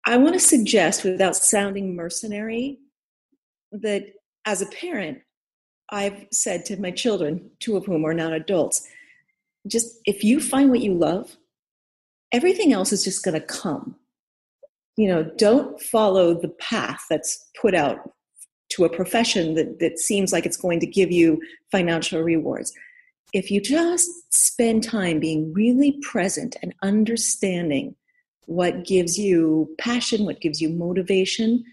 I 0.07 0.17
want 0.17 0.35
to 0.35 0.41
suggest, 0.41 1.05
without 1.05 1.37
sounding 1.37 1.97
mercenary, 1.97 2.79
that 3.73 4.05
as 4.47 4.63
a 4.63 4.67
parent, 4.67 5.19
I've 5.91 6.27
said 6.33 6.65
to 6.67 6.81
my 6.81 6.91
children, 6.91 7.51
two 7.61 7.77
of 7.77 7.87
whom 7.87 8.05
are 8.05 8.15
now 8.15 8.33
adults, 8.33 8.87
just 9.67 9.99
if 10.05 10.23
you 10.23 10.41
find 10.41 10.71
what 10.71 10.81
you 10.81 10.95
love, 10.95 11.37
everything 12.33 12.73
else 12.73 12.93
is 12.93 13.05
just 13.05 13.25
going 13.25 13.39
to 13.39 13.47
come. 13.47 13.97
You 14.97 15.09
know, 15.09 15.31
don't 15.37 15.81
follow 15.81 16.35
the 16.35 16.49
path 16.49 17.05
that's 17.11 17.47
put 17.61 17.75
out 17.75 18.11
to 18.71 18.85
a 18.85 18.95
profession 18.95 19.55
that, 19.55 19.79
that 19.81 19.99
seems 19.99 20.33
like 20.33 20.45
it's 20.45 20.57
going 20.57 20.81
to 20.81 20.87
give 20.87 21.11
you 21.11 21.41
financial 21.71 22.21
rewards. 22.21 22.73
If 23.33 23.51
you 23.51 23.61
just 23.61 24.11
spend 24.33 24.83
time 24.83 25.21
being 25.21 25.53
really 25.53 25.99
present 26.03 26.57
and 26.63 26.75
understanding 26.83 27.95
what 28.47 28.87
gives 28.87 29.19
you 29.19 29.75
passion, 29.79 30.25
what 30.25 30.41
gives 30.41 30.61
you 30.61 30.71
motivation, 30.71 31.65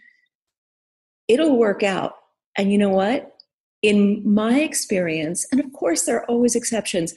it'll 1.27 1.57
work 1.57 1.83
out. 1.83 2.13
And 2.57 2.71
you 2.71 2.77
know 2.77 2.89
what? 2.89 3.35
In 3.81 4.21
my 4.25 4.59
experience, 4.59 5.47
and 5.51 5.61
of 5.61 5.71
course 5.73 6.03
there 6.03 6.17
are 6.17 6.25
always 6.25 6.55
exceptions, 6.55 7.13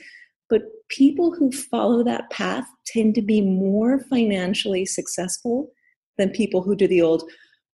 but 0.48 0.62
people 0.88 1.34
who 1.34 1.50
follow 1.50 2.04
that 2.04 2.30
path 2.30 2.66
tend 2.86 3.14
to 3.16 3.22
be 3.22 3.40
more 3.40 3.98
financially 3.98 4.86
successful 4.86 5.72
than 6.16 6.30
people 6.30 6.62
who 6.62 6.76
do 6.76 6.86
the 6.86 7.02
old, 7.02 7.24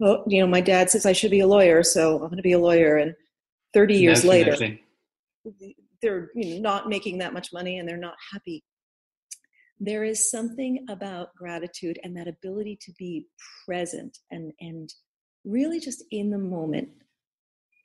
oh, 0.02 0.24
you 0.26 0.40
know, 0.40 0.46
my 0.46 0.60
dad 0.60 0.90
says 0.90 1.06
I 1.06 1.12
should 1.12 1.30
be 1.30 1.40
a 1.40 1.46
lawyer, 1.46 1.82
so 1.82 2.14
I'm 2.14 2.28
going 2.28 2.36
to 2.36 2.42
be 2.42 2.52
a 2.52 2.58
lawyer. 2.58 2.96
And 2.96 3.14
30 3.74 3.96
years 3.96 4.24
later, 4.24 4.56
they're 6.04 6.30
you 6.34 6.54
know, 6.54 6.60
not 6.60 6.88
making 6.88 7.18
that 7.18 7.32
much 7.32 7.52
money 7.52 7.78
and 7.78 7.88
they're 7.88 7.96
not 7.96 8.14
happy. 8.32 8.62
There 9.80 10.04
is 10.04 10.30
something 10.30 10.84
about 10.88 11.34
gratitude 11.34 11.98
and 12.04 12.16
that 12.16 12.28
ability 12.28 12.78
to 12.82 12.92
be 12.98 13.26
present 13.64 14.18
and 14.30 14.52
and 14.60 14.92
really 15.44 15.80
just 15.80 16.04
in 16.10 16.30
the 16.30 16.38
moment 16.38 16.88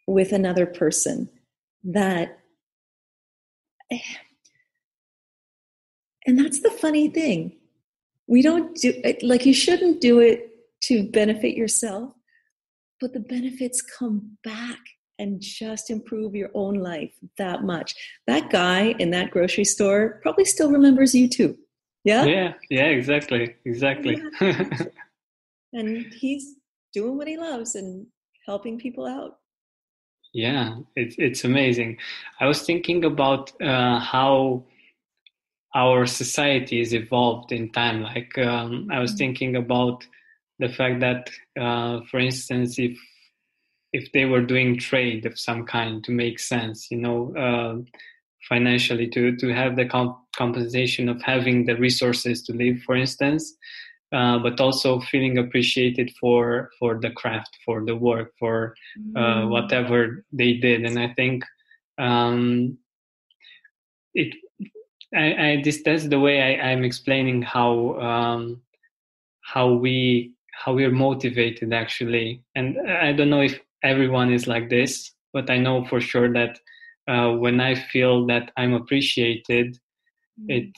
with 0.08 0.32
another 0.32 0.66
person 0.66 1.30
that 1.84 2.40
and 6.26 6.38
that's 6.38 6.62
the 6.62 6.70
funny 6.70 7.10
thing. 7.10 7.58
We 8.28 8.42
don't 8.44 8.76
do 8.76 8.94
like 9.24 9.46
you 9.46 9.54
shouldn't 9.54 10.02
do 10.02 10.20
it 10.20 10.46
to 10.84 11.10
benefit 11.10 11.58
yourself 11.58 12.14
but 13.00 13.14
the 13.14 13.20
benefits 13.20 13.82
come 13.82 14.38
back 14.44 14.80
and 15.20 15.40
just 15.40 15.92
improve 15.92 16.34
your 16.34 16.50
own 16.56 16.76
life 16.76 17.14
that 17.38 17.64
much 17.64 17.96
that 18.26 18.50
guy 18.50 18.96
in 19.00 19.12
that 19.12 19.30
grocery 19.30 19.66
store 19.66 20.20
probably 20.24 20.46
still 20.46 20.72
remembers 20.72 21.14
you 21.14 21.28
too 21.28 21.56
yeah. 22.04 22.26
Yeah. 22.26 22.54
Yeah. 22.70 22.86
Exactly. 22.86 23.56
Exactly. 23.66 24.22
Yeah. 24.42 24.64
and 25.74 26.14
he's 26.14 26.56
doing 26.94 27.18
what 27.18 27.28
he 27.28 27.38
loves 27.38 27.76
and 27.76 28.08
helping 28.46 28.80
people 28.80 29.06
out. 29.06 29.38
Yeah, 30.32 30.76
it's 30.96 31.16
it's 31.18 31.44
amazing. 31.44 31.98
I 32.40 32.46
was 32.46 32.62
thinking 32.62 33.04
about 33.04 33.52
uh, 33.62 34.00
how 34.00 34.64
our 35.74 36.06
society 36.06 36.80
has 36.80 36.94
evolved 36.94 37.52
in 37.52 37.72
time. 37.72 38.04
Like 38.04 38.38
um, 38.38 38.90
I 38.92 39.00
was 39.00 39.12
mm-hmm. 39.12 39.18
thinking 39.18 39.56
about 39.56 40.06
the 40.60 40.70
fact 40.70 41.00
that, 41.00 41.32
uh, 41.60 42.02
for 42.12 42.20
instance, 42.20 42.78
if 42.78 42.96
if 43.94 44.12
they 44.12 44.26
were 44.26 44.42
doing 44.42 44.78
trade 44.78 45.26
of 45.26 45.40
some 45.40 45.66
kind 45.66 46.04
to 46.04 46.12
make 46.12 46.40
sense, 46.40 46.90
you 46.92 46.98
know, 46.98 47.36
uh, 47.36 47.76
financially 48.48 49.08
to 49.10 49.36
to 49.38 49.54
have 49.54 49.76
the 49.76 49.86
comp- 49.86 50.20
compensation 50.36 51.10
of 51.10 51.22
having 51.22 51.66
the 51.66 51.76
resources 51.76 52.44
to 52.44 52.54
live, 52.54 52.82
for 52.84 52.96
instance, 52.96 53.56
uh, 54.12 54.40
but 54.40 54.60
also 54.60 55.00
feeling 55.00 55.38
appreciated 55.38 56.12
for 56.20 56.70
for 56.80 57.00
the 57.00 57.12
craft, 57.12 57.58
for 57.66 57.86
the 57.86 57.96
work, 57.96 58.34
for 58.40 58.76
uh, 59.16 59.20
mm. 59.20 59.50
whatever 59.50 60.26
they 60.32 60.54
did, 60.54 60.86
and 60.86 61.00
I 61.00 61.14
think 61.14 61.44
um, 61.98 62.78
it. 64.14 64.36
I, 65.16 65.34
I 65.34 65.62
this 65.64 65.82
that's 65.84 66.08
the 66.08 66.20
way 66.20 66.42
I, 66.42 66.70
I'm 66.70 66.84
explaining 66.84 67.42
how 67.42 68.00
um, 68.00 68.62
how 69.42 69.74
we 69.74 70.34
how 70.52 70.74
we're 70.74 70.92
motivated 70.92 71.74
actually, 71.74 72.44
and 72.56 72.78
I 72.88 73.14
don't 73.14 73.30
know 73.32 73.42
if 73.42 73.60
everyone 73.84 74.32
is 74.32 74.48
like 74.48 74.70
this, 74.70 75.12
but 75.34 75.50
I 75.50 75.58
know 75.58 75.86
for 75.86 76.02
sure 76.02 76.32
that 76.34 76.60
uh, 77.08 77.32
when 77.32 77.60
I 77.60 77.76
feel 77.76 78.26
that 78.28 78.52
I'm 78.58 78.74
appreciated, 78.74 79.78
mm. 80.40 80.46
it 80.48 80.72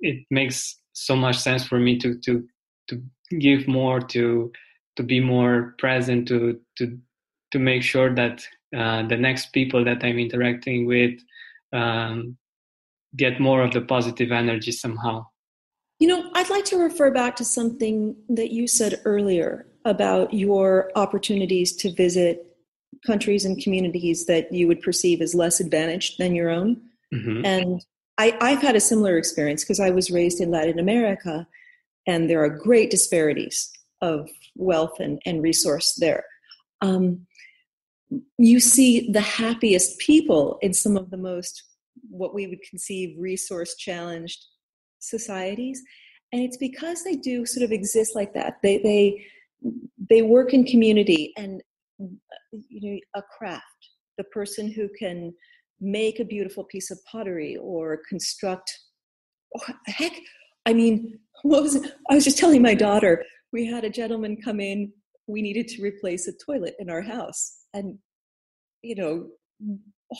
it 0.00 0.24
makes 0.30 0.80
so 0.92 1.16
much 1.16 1.38
sense 1.38 1.64
for 1.64 1.78
me 1.78 1.98
to 1.98 2.18
to 2.20 2.46
to 2.88 3.02
give 3.38 3.66
more, 3.68 4.00
to 4.00 4.52
to 4.96 5.02
be 5.02 5.20
more 5.20 5.74
present, 5.78 6.28
to 6.28 6.60
to 6.78 6.98
to 7.52 7.58
make 7.58 7.82
sure 7.82 8.14
that 8.14 8.46
uh, 8.76 9.06
the 9.06 9.16
next 9.16 9.52
people 9.52 9.84
that 9.84 10.04
I'm 10.04 10.18
interacting 10.18 10.86
with 10.86 11.18
um, 11.72 12.36
get 13.16 13.40
more 13.40 13.62
of 13.62 13.72
the 13.72 13.80
positive 13.80 14.30
energy 14.30 14.72
somehow. 14.72 15.26
You 15.98 16.08
know, 16.08 16.30
I'd 16.34 16.48
like 16.48 16.64
to 16.66 16.78
refer 16.78 17.10
back 17.10 17.36
to 17.36 17.44
something 17.44 18.16
that 18.28 18.52
you 18.52 18.66
said 18.66 19.00
earlier 19.04 19.66
about 19.90 20.32
your 20.32 20.90
opportunities 20.94 21.74
to 21.76 21.92
visit 21.92 22.46
countries 23.06 23.44
and 23.44 23.62
communities 23.62 24.26
that 24.26 24.52
you 24.52 24.66
would 24.66 24.80
perceive 24.82 25.20
as 25.20 25.34
less 25.34 25.60
advantaged 25.60 26.18
than 26.18 26.34
your 26.34 26.50
own. 26.50 26.80
Mm-hmm. 27.12 27.44
And 27.44 27.84
I, 28.18 28.36
I've 28.40 28.62
had 28.62 28.76
a 28.76 28.80
similar 28.80 29.16
experience 29.16 29.64
because 29.64 29.80
I 29.80 29.90
was 29.90 30.10
raised 30.10 30.40
in 30.40 30.50
Latin 30.50 30.78
America, 30.78 31.46
and 32.06 32.28
there 32.28 32.42
are 32.42 32.48
great 32.48 32.90
disparities 32.90 33.70
of 34.00 34.28
wealth 34.56 34.98
and, 34.98 35.20
and 35.26 35.42
resource 35.42 35.94
there. 35.98 36.24
Um, 36.80 37.26
you 38.38 38.60
see 38.60 39.10
the 39.10 39.20
happiest 39.20 39.98
people 39.98 40.58
in 40.62 40.74
some 40.74 40.96
of 40.96 41.10
the 41.10 41.16
most 41.16 41.62
what 42.08 42.34
we 42.34 42.46
would 42.46 42.62
conceive 42.68 43.14
resource 43.18 43.76
challenged 43.76 44.46
societies 44.98 45.82
and 46.32 46.42
it's 46.42 46.56
because 46.56 47.04
they 47.04 47.14
do 47.14 47.46
sort 47.46 47.64
of 47.64 47.70
exist 47.70 48.16
like 48.16 48.34
that 48.34 48.56
they 48.62 48.78
they 48.78 49.24
they 50.08 50.22
work 50.22 50.54
in 50.54 50.64
community 50.64 51.32
and 51.36 51.62
you 51.98 52.80
know 52.94 52.98
a 53.16 53.22
craft. 53.36 53.64
The 54.18 54.24
person 54.24 54.70
who 54.70 54.88
can 54.98 55.32
make 55.80 56.20
a 56.20 56.24
beautiful 56.24 56.64
piece 56.64 56.90
of 56.90 56.98
pottery 57.10 57.56
or 57.56 58.02
construct 58.08 58.70
oh, 59.56 59.72
heck 59.86 60.12
i 60.66 60.74
mean 60.74 61.18
what 61.42 61.62
was 61.62 61.74
it? 61.76 61.94
i 62.10 62.14
was 62.14 62.22
just 62.22 62.36
telling 62.36 62.60
my 62.60 62.74
daughter 62.74 63.24
we 63.50 63.64
had 63.64 63.82
a 63.82 63.88
gentleman 63.88 64.36
come 64.44 64.60
in 64.60 64.92
we 65.30 65.42
needed 65.42 65.68
to 65.68 65.82
replace 65.82 66.26
a 66.28 66.32
toilet 66.44 66.74
in 66.78 66.90
our 66.90 67.02
house. 67.02 67.58
And 67.72 67.98
you 68.82 68.94
know 68.94 69.28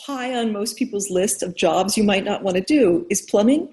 high 0.05 0.35
on 0.35 0.53
most 0.53 0.77
people's 0.77 1.09
list 1.09 1.43
of 1.43 1.55
jobs 1.55 1.97
you 1.97 2.03
might 2.03 2.23
not 2.23 2.43
want 2.43 2.55
to 2.55 2.63
do 2.63 3.05
is 3.09 3.23
plumbing 3.23 3.69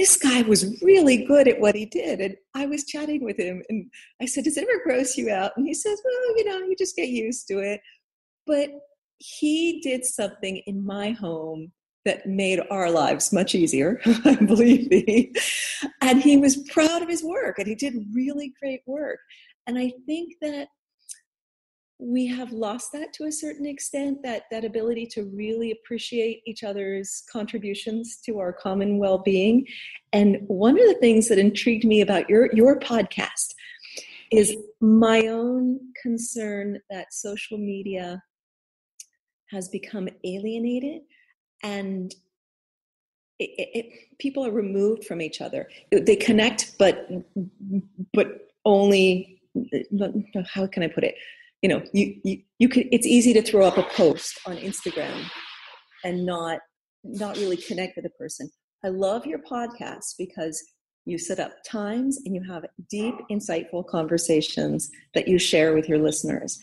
this 0.00 0.16
guy 0.16 0.40
was 0.40 0.80
really 0.80 1.26
good 1.26 1.46
at 1.46 1.60
what 1.60 1.74
he 1.74 1.84
did. 1.84 2.22
And 2.22 2.34
I 2.54 2.64
was 2.64 2.86
chatting 2.86 3.22
with 3.22 3.38
him 3.38 3.62
and 3.68 3.84
I 4.22 4.24
said, 4.24 4.44
Does 4.44 4.56
it 4.56 4.62
ever 4.62 4.82
gross 4.82 5.18
you 5.18 5.30
out? 5.30 5.52
And 5.58 5.66
he 5.66 5.74
says, 5.74 6.00
Well, 6.02 6.38
you 6.38 6.44
know, 6.46 6.58
you 6.60 6.74
just 6.74 6.96
get 6.96 7.10
used 7.10 7.46
to 7.48 7.58
it. 7.58 7.82
But 8.46 8.70
he 9.18 9.82
did 9.82 10.06
something 10.06 10.62
in 10.66 10.86
my 10.86 11.10
home 11.10 11.72
that 12.06 12.24
made 12.24 12.60
our 12.70 12.90
lives 12.90 13.30
much 13.30 13.54
easier, 13.54 14.00
believe 14.46 14.90
me. 14.90 15.34
And 16.00 16.22
he 16.22 16.38
was 16.38 16.66
proud 16.70 17.02
of 17.02 17.08
his 17.10 17.22
work 17.22 17.58
and 17.58 17.68
he 17.68 17.74
did 17.74 17.92
really 18.14 18.54
great 18.58 18.80
work. 18.86 19.18
And 19.66 19.78
I 19.78 19.92
think 20.06 20.32
that 20.40 20.68
we 22.00 22.26
have 22.26 22.50
lost 22.52 22.92
that 22.92 23.12
to 23.12 23.24
a 23.24 23.32
certain 23.32 23.66
extent 23.66 24.22
that 24.22 24.44
that 24.50 24.64
ability 24.64 25.06
to 25.06 25.24
really 25.24 25.72
appreciate 25.72 26.42
each 26.46 26.64
other's 26.64 27.22
contributions 27.30 28.18
to 28.24 28.38
our 28.38 28.52
common 28.52 28.98
well-being. 28.98 29.66
And 30.12 30.38
one 30.46 30.80
of 30.80 30.86
the 30.86 30.98
things 31.00 31.28
that 31.28 31.38
intrigued 31.38 31.84
me 31.84 32.00
about 32.00 32.28
your 32.28 32.52
your 32.54 32.78
podcast 32.80 33.54
is 34.32 34.56
my 34.80 35.26
own 35.26 35.78
concern 36.00 36.78
that 36.88 37.12
social 37.12 37.58
media 37.58 38.22
has 39.50 39.68
become 39.68 40.08
alienated 40.24 41.02
and 41.62 42.14
it, 43.40 43.50
it, 43.58 43.68
it, 43.74 44.18
people 44.18 44.46
are 44.46 44.52
removed 44.52 45.04
from 45.04 45.20
each 45.20 45.40
other. 45.40 45.68
They 45.90 46.16
connect 46.16 46.78
but 46.78 47.08
but 48.14 48.48
only 48.64 49.40
how 50.54 50.66
can 50.66 50.82
i 50.82 50.86
put 50.86 51.02
it 51.02 51.14
you 51.62 51.68
know 51.68 51.82
you, 51.92 52.14
you 52.24 52.42
you 52.58 52.68
could 52.68 52.86
it's 52.92 53.06
easy 53.06 53.32
to 53.32 53.42
throw 53.42 53.66
up 53.66 53.78
a 53.78 53.82
post 53.82 54.40
on 54.46 54.56
instagram 54.56 55.24
and 56.04 56.24
not 56.24 56.58
not 57.04 57.36
really 57.36 57.56
connect 57.56 57.96
with 57.96 58.06
a 58.06 58.10
person 58.10 58.50
i 58.84 58.88
love 58.88 59.26
your 59.26 59.40
podcast 59.40 60.14
because 60.18 60.62
you 61.06 61.18
set 61.18 61.40
up 61.40 61.52
times 61.66 62.18
and 62.24 62.34
you 62.34 62.42
have 62.42 62.64
deep 62.90 63.14
insightful 63.30 63.86
conversations 63.86 64.90
that 65.14 65.26
you 65.28 65.38
share 65.38 65.74
with 65.74 65.88
your 65.88 65.98
listeners 65.98 66.58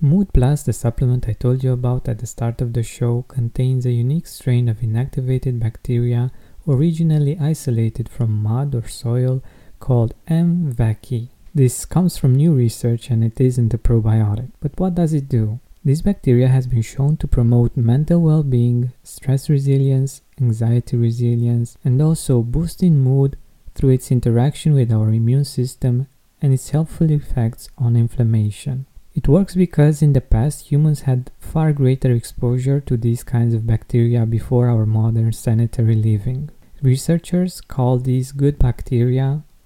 Mood 0.00 0.34
Plus, 0.34 0.64
the 0.64 0.72
supplement 0.72 1.28
I 1.28 1.32
told 1.32 1.64
you 1.64 1.72
about 1.72 2.08
at 2.08 2.18
the 2.18 2.26
start 2.26 2.60
of 2.60 2.74
the 2.74 2.82
show, 2.82 3.24
contains 3.26 3.86
a 3.86 3.92
unique 3.92 4.26
strain 4.26 4.68
of 4.68 4.78
inactivated 4.78 5.60
bacteria 5.60 6.30
originally 6.68 7.38
isolated 7.38 8.08
from 8.08 8.42
mud 8.42 8.74
or 8.74 8.86
soil 8.88 9.42
called 9.78 10.12
M. 10.26 10.72
vaccae. 10.72 11.28
This 11.56 11.84
comes 11.84 12.18
from 12.18 12.34
new 12.34 12.52
research 12.52 13.10
and 13.10 13.22
it 13.22 13.40
isn't 13.40 13.72
a 13.72 13.78
probiotic. 13.78 14.50
But 14.60 14.72
what 14.76 14.96
does 14.96 15.14
it 15.14 15.28
do? 15.28 15.60
This 15.84 16.02
bacteria 16.02 16.48
has 16.48 16.66
been 16.66 16.82
shown 16.82 17.16
to 17.18 17.28
promote 17.28 17.76
mental 17.76 18.20
well 18.20 18.42
being, 18.42 18.92
stress 19.04 19.48
resilience, 19.48 20.22
anxiety 20.40 20.96
resilience, 20.96 21.78
and 21.84 22.02
also 22.02 22.42
boosting 22.42 22.98
mood 22.98 23.36
through 23.76 23.90
its 23.90 24.10
interaction 24.10 24.74
with 24.74 24.90
our 24.90 25.10
immune 25.10 25.44
system 25.44 26.08
and 26.42 26.52
its 26.52 26.70
helpful 26.70 27.10
effects 27.12 27.68
on 27.78 27.94
inflammation. 27.94 28.86
It 29.14 29.28
works 29.28 29.54
because 29.54 30.02
in 30.02 30.12
the 30.12 30.20
past 30.20 30.72
humans 30.72 31.02
had 31.02 31.30
far 31.38 31.72
greater 31.72 32.10
exposure 32.10 32.80
to 32.80 32.96
these 32.96 33.22
kinds 33.22 33.54
of 33.54 33.66
bacteria 33.66 34.26
before 34.26 34.68
our 34.68 34.86
modern 34.86 35.32
sanitary 35.32 35.94
living. 35.94 36.50
Researchers 36.82 37.60
call 37.60 37.98
these 37.98 38.32
good 38.32 38.58
bacteria 38.58 39.44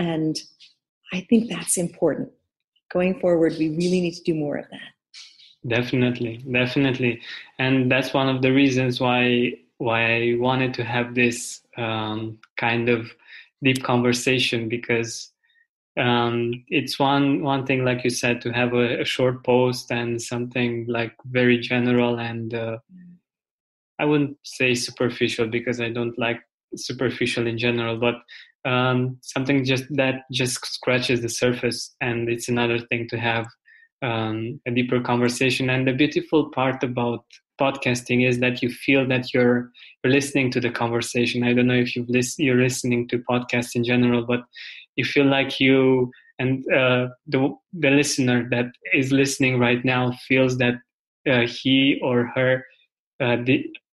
And 0.00 0.40
I 1.12 1.26
think 1.28 1.50
that's 1.50 1.76
important. 1.76 2.30
Going 2.90 3.20
forward, 3.20 3.54
we 3.58 3.68
really 3.68 4.00
need 4.00 4.14
to 4.14 4.22
do 4.22 4.34
more 4.34 4.56
of 4.56 4.64
that. 4.70 4.90
Definitely, 5.68 6.38
definitely, 6.50 7.20
and 7.58 7.92
that's 7.92 8.14
one 8.14 8.34
of 8.34 8.40
the 8.40 8.50
reasons 8.50 8.98
why 8.98 9.52
why 9.76 10.00
I 10.16 10.36
wanted 10.38 10.72
to 10.74 10.84
have 10.84 11.14
this 11.14 11.60
um, 11.76 12.38
kind 12.56 12.88
of 12.88 13.10
deep 13.62 13.82
conversation 13.82 14.70
because 14.70 15.30
um, 15.98 16.64
it's 16.68 16.98
one 16.98 17.42
one 17.42 17.66
thing, 17.66 17.84
like 17.84 18.04
you 18.04 18.10
said, 18.10 18.40
to 18.40 18.52
have 18.52 18.72
a, 18.72 19.02
a 19.02 19.04
short 19.04 19.44
post 19.44 19.92
and 19.92 20.20
something 20.20 20.86
like 20.88 21.12
very 21.26 21.58
general 21.58 22.18
and 22.18 22.54
uh, 22.54 22.78
I 23.98 24.06
wouldn't 24.06 24.38
say 24.44 24.74
superficial 24.74 25.46
because 25.46 25.78
I 25.78 25.90
don't 25.90 26.18
like 26.18 26.40
superficial 26.74 27.46
in 27.46 27.58
general, 27.58 27.98
but 27.98 28.14
um, 28.64 29.18
something 29.22 29.64
just 29.64 29.84
that 29.96 30.22
just 30.32 30.64
scratches 30.66 31.22
the 31.22 31.28
surface, 31.28 31.94
and 32.00 32.28
it's 32.28 32.48
another 32.48 32.78
thing 32.78 33.08
to 33.08 33.18
have 33.18 33.46
um, 34.02 34.60
a 34.66 34.70
deeper 34.70 35.00
conversation. 35.00 35.70
And 35.70 35.86
the 35.86 35.92
beautiful 35.92 36.50
part 36.50 36.82
about 36.82 37.24
podcasting 37.60 38.26
is 38.26 38.38
that 38.40 38.62
you 38.62 38.70
feel 38.70 39.06
that 39.08 39.32
you're 39.34 39.70
you're 40.02 40.12
listening 40.12 40.50
to 40.52 40.60
the 40.60 40.70
conversation. 40.70 41.42
I 41.42 41.52
don't 41.52 41.66
know 41.66 41.74
if 41.74 41.94
you've 41.94 42.08
list, 42.08 42.38
you're 42.38 42.62
listening 42.62 43.08
to 43.08 43.18
podcasts 43.30 43.76
in 43.76 43.84
general, 43.84 44.24
but 44.24 44.44
you 44.96 45.04
feel 45.04 45.26
like 45.26 45.60
you 45.60 46.10
and 46.38 46.64
uh, 46.72 47.08
the 47.26 47.54
the 47.72 47.90
listener 47.90 48.48
that 48.50 48.66
is 48.94 49.12
listening 49.12 49.58
right 49.58 49.84
now 49.84 50.12
feels 50.26 50.56
that 50.58 50.74
uh, 51.30 51.46
he 51.46 52.00
or 52.02 52.26
her 52.34 52.64
uh, 53.20 53.36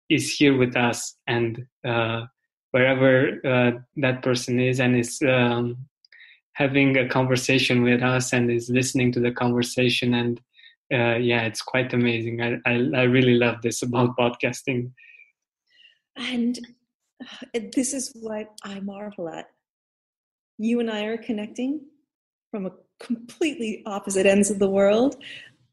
is 0.09 0.31
here 0.35 0.55
with 0.55 0.77
us 0.77 1.17
and 1.27 1.65
uh, 1.83 2.25
wherever 2.75 3.39
uh, 3.45 3.71
that 3.95 4.21
person 4.21 4.59
is 4.59 4.81
and 4.81 4.97
is 4.97 5.21
um, 5.21 5.77
having 6.55 6.97
a 6.97 7.07
conversation 7.07 7.83
with 7.83 8.03
us 8.03 8.33
and 8.33 8.51
is 8.51 8.69
listening 8.69 9.13
to 9.13 9.21
the 9.21 9.31
conversation 9.31 10.13
and 10.13 10.41
uh, 10.93 11.15
yeah 11.15 11.43
it's 11.43 11.61
quite 11.61 11.93
amazing. 11.93 12.41
I, 12.41 12.49
I, 12.65 12.73
I 13.01 13.03
really 13.03 13.35
love 13.35 13.61
this 13.61 13.81
about 13.81 14.17
podcasting. 14.17 14.91
And 16.17 16.59
uh, 17.23 17.61
this 17.73 17.93
is 17.93 18.11
what 18.19 18.47
i 18.65 18.81
marvel 18.81 19.29
at. 19.29 19.47
You 20.57 20.81
and 20.81 20.91
i 20.91 21.05
are 21.05 21.17
connecting 21.17 21.79
from 22.51 22.65
a 22.65 22.71
completely 22.99 23.83
opposite 23.85 24.25
ends 24.25 24.51
of 24.51 24.59
the 24.59 24.69
world 24.69 25.15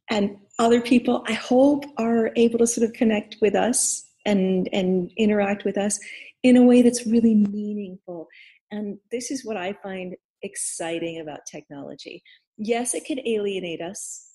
and 0.08 0.36
other 0.60 0.80
people 0.80 1.24
i 1.28 1.32
hope 1.32 1.84
are 1.96 2.30
able 2.34 2.58
to 2.58 2.66
sort 2.66 2.84
of 2.84 2.92
connect 2.92 3.36
with 3.40 3.54
us 3.54 4.04
and 4.26 4.68
and 4.72 5.12
interact 5.16 5.64
with 5.64 5.78
us 5.78 6.00
in 6.42 6.56
a 6.56 6.62
way 6.62 6.82
that's 6.82 7.06
really 7.06 7.34
meaningful. 7.34 8.28
And 8.70 8.98
this 9.10 9.30
is 9.30 9.44
what 9.44 9.56
I 9.56 9.74
find 9.82 10.16
exciting 10.42 11.20
about 11.20 11.40
technology. 11.50 12.22
Yes, 12.58 12.94
it 12.94 13.04
can 13.04 13.20
alienate 13.26 13.80
us 13.80 14.28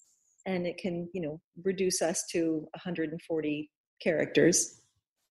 and 0.46 0.66
it 0.66 0.78
can, 0.78 1.10
you 1.14 1.22
know, 1.22 1.42
reduce 1.64 2.02
us 2.02 2.24
to 2.32 2.68
140 2.74 3.72
characters. 4.02 4.82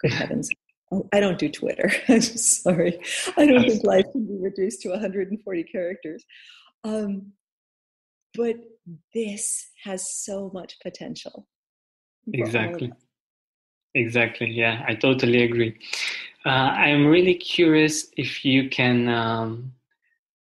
Good 0.00 0.12
heavens. 0.12 0.50
Oh, 0.92 1.08
I 1.12 1.20
don't 1.20 1.38
do 1.38 1.48
Twitter. 1.48 1.90
I'm 2.08 2.20
sorry. 2.20 2.98
I 3.36 3.46
don't 3.46 3.62
think 3.68 3.84
life 3.84 4.04
can 4.12 4.26
be 4.26 4.36
reduced 4.38 4.82
to 4.82 4.90
140 4.90 5.64
characters. 5.64 6.24
Um, 6.84 7.32
but 8.36 8.56
this 9.14 9.70
has 9.84 10.14
so 10.24 10.50
much 10.52 10.76
potential. 10.82 11.46
Exactly. 12.32 12.92
Exactly. 13.96 14.50
Yeah, 14.50 14.84
I 14.86 14.94
totally 14.94 15.42
agree. 15.42 15.74
Uh, 16.44 16.50
I'm 16.84 17.06
really 17.06 17.34
curious 17.34 18.08
if 18.18 18.44
you 18.44 18.68
can 18.68 19.08
um, 19.08 19.72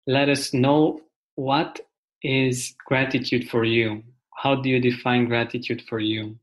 let 0.06 0.28
us 0.28 0.54
know 0.54 1.00
what 1.34 1.80
is 2.22 2.76
gratitude 2.86 3.50
for 3.50 3.64
you. 3.64 4.04
How 4.36 4.54
do 4.54 4.68
you 4.68 4.78
define 4.78 5.24
gratitude 5.24 5.82
for 5.88 5.98
you? 5.98 6.38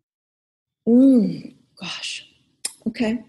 Mm, 0.85 1.55
gosh. 1.79 2.27
Okay. 2.85 3.23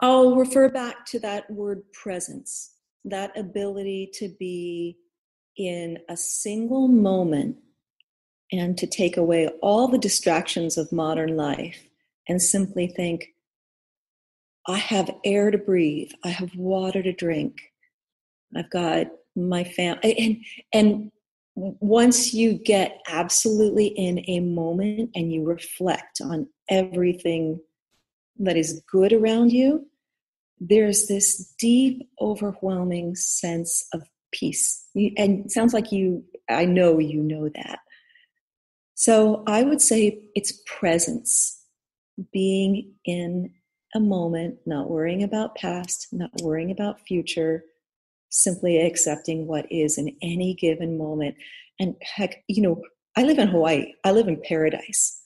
I'll 0.00 0.36
refer 0.36 0.68
back 0.68 1.06
to 1.06 1.18
that 1.20 1.50
word 1.50 1.82
presence, 1.94 2.74
that 3.06 3.36
ability 3.38 4.10
to 4.16 4.28
be 4.38 4.98
in 5.56 5.98
a 6.10 6.16
single 6.16 6.88
moment 6.88 7.56
and 8.52 8.78
to 8.78 8.86
take 8.86 9.16
away 9.16 9.48
all 9.62 9.88
the 9.88 9.98
distractions 9.98 10.78
of 10.78 10.92
modern 10.92 11.36
life 11.36 11.88
and 12.28 12.40
simply 12.40 12.86
think, 12.86 13.34
I 14.66 14.76
have 14.76 15.14
air 15.24 15.50
to 15.50 15.58
breathe. 15.58 16.10
I 16.24 16.28
have 16.28 16.54
water 16.54 17.02
to 17.02 17.12
drink. 17.12 17.56
I've 18.54 18.70
got 18.70 19.06
my 19.34 19.64
family. 19.64 20.18
And, 20.18 20.44
and 20.72 21.12
once 21.54 22.34
you 22.34 22.54
get 22.54 23.00
absolutely 23.08 23.86
in 23.86 24.24
a 24.28 24.40
moment 24.40 25.10
and 25.14 25.32
you 25.32 25.44
reflect 25.44 26.20
on 26.22 26.48
everything 26.68 27.60
that 28.38 28.56
is 28.56 28.82
good 28.90 29.12
around 29.12 29.52
you, 29.52 29.86
there's 30.60 31.06
this 31.06 31.54
deep, 31.58 32.08
overwhelming 32.20 33.14
sense 33.16 33.86
of 33.92 34.02
peace. 34.32 34.84
And 35.16 35.50
sounds 35.50 35.72
like 35.72 35.92
you, 35.92 36.24
I 36.48 36.64
know 36.64 36.98
you 36.98 37.22
know 37.22 37.48
that. 37.54 37.78
So 38.98 39.44
I 39.46 39.62
would 39.62 39.80
say 39.80 40.24
it's 40.34 40.60
presence, 40.66 41.62
being 42.32 42.94
in 43.04 43.54
a 43.94 44.00
moment, 44.00 44.58
not 44.66 44.90
worrying 44.90 45.22
about 45.22 45.54
past, 45.54 46.08
not 46.10 46.30
worrying 46.42 46.72
about 46.72 47.06
future, 47.06 47.62
simply 48.30 48.76
accepting 48.76 49.46
what 49.46 49.70
is 49.70 49.98
in 49.98 50.16
any 50.20 50.52
given 50.52 50.98
moment. 50.98 51.36
And 51.78 51.94
heck, 52.02 52.42
you 52.48 52.60
know, 52.60 52.82
I 53.16 53.22
live 53.22 53.38
in 53.38 53.46
Hawaii, 53.46 53.92
I 54.02 54.10
live 54.10 54.26
in 54.26 54.42
paradise. 54.42 55.16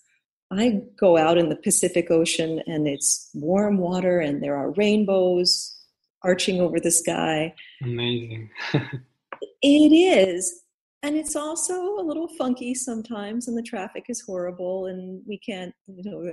I 0.50 0.82
go 1.00 1.16
out 1.16 1.38
in 1.38 1.48
the 1.48 1.56
Pacific 1.56 2.10
Ocean 2.10 2.60
and 2.66 2.86
it's 2.86 3.30
warm 3.32 3.78
water 3.78 4.20
and 4.20 4.42
there 4.42 4.54
are 4.54 4.72
rainbows 4.72 5.74
arching 6.22 6.60
over 6.60 6.78
the 6.78 6.90
sky. 6.90 7.54
Amazing. 7.82 8.50
it 9.62 9.92
is 9.94 10.61
and 11.02 11.16
it's 11.16 11.36
also 11.36 11.98
a 11.98 12.02
little 12.02 12.28
funky 12.28 12.74
sometimes 12.74 13.48
and 13.48 13.56
the 13.56 13.62
traffic 13.62 14.04
is 14.08 14.20
horrible 14.20 14.86
and 14.86 15.22
we 15.26 15.38
can't 15.38 15.74
you 15.88 16.10
know 16.10 16.32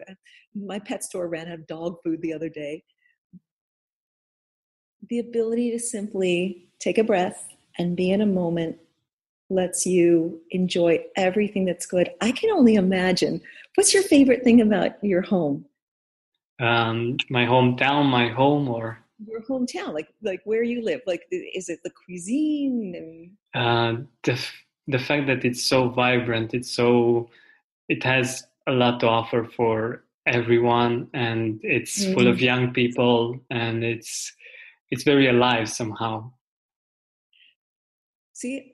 my 0.55 0.79
pet 0.79 1.03
store 1.03 1.27
ran 1.27 1.47
out 1.47 1.60
of 1.60 1.67
dog 1.67 1.97
food 2.03 2.21
the 2.21 2.34
other 2.34 2.49
day. 2.49 2.84
The 5.10 5.19
ability 5.19 5.71
to 5.71 5.79
simply 5.79 6.69
take 6.79 6.97
a 6.97 7.03
breath 7.03 7.47
and 7.77 7.95
be 7.95 8.12
in 8.12 8.21
a 8.21 8.25
moment 8.25 8.77
lets 9.49 9.86
you 9.86 10.41
enjoy 10.51 11.03
everything 11.15 11.65
that's 11.65 11.86
good. 11.86 12.12
I 12.21 12.32
can 12.32 12.51
only 12.51 12.75
imagine. 12.75 13.41
What's 13.75 13.93
your 13.93 14.03
favorite 14.03 14.43
thing 14.43 14.61
about 14.61 15.03
your 15.03 15.22
home? 15.22 15.65
Um, 16.59 17.17
my 17.30 17.45
hometown 17.45 18.05
my 18.05 18.28
home 18.28 18.67
or 18.67 18.99
your 19.26 19.41
hometown 19.41 19.93
like 19.93 20.09
like 20.22 20.41
where 20.45 20.63
you 20.63 20.82
live 20.84 21.01
like 21.05 21.24
is 21.32 21.70
it 21.70 21.80
the 21.84 21.89
cuisine 21.89 23.32
and 23.53 24.01
uh, 24.01 24.01
the 24.24 24.45
the 24.88 24.99
fact 24.99 25.28
that 25.28 25.43
it's 25.43 25.63
so 25.63 25.89
vibrant 25.89 26.53
it's 26.53 26.72
so 26.72 27.30
it 27.89 28.03
has 28.03 28.45
a 28.67 28.72
lot 28.72 28.99
to 28.99 29.07
offer 29.07 29.43
for 29.43 30.03
everyone 30.26 31.07
and 31.13 31.59
it's 31.63 32.03
mm-hmm. 32.03 32.13
full 32.13 32.28
of 32.28 32.38
mm-hmm. 32.38 32.45
young 32.45 32.74
people 32.74 33.38
and 33.49 33.84
it's 33.84 34.34
it's 34.91 35.03
very 35.03 35.28
alive 35.28 35.67
somehow 35.67 36.32
see 38.34 38.74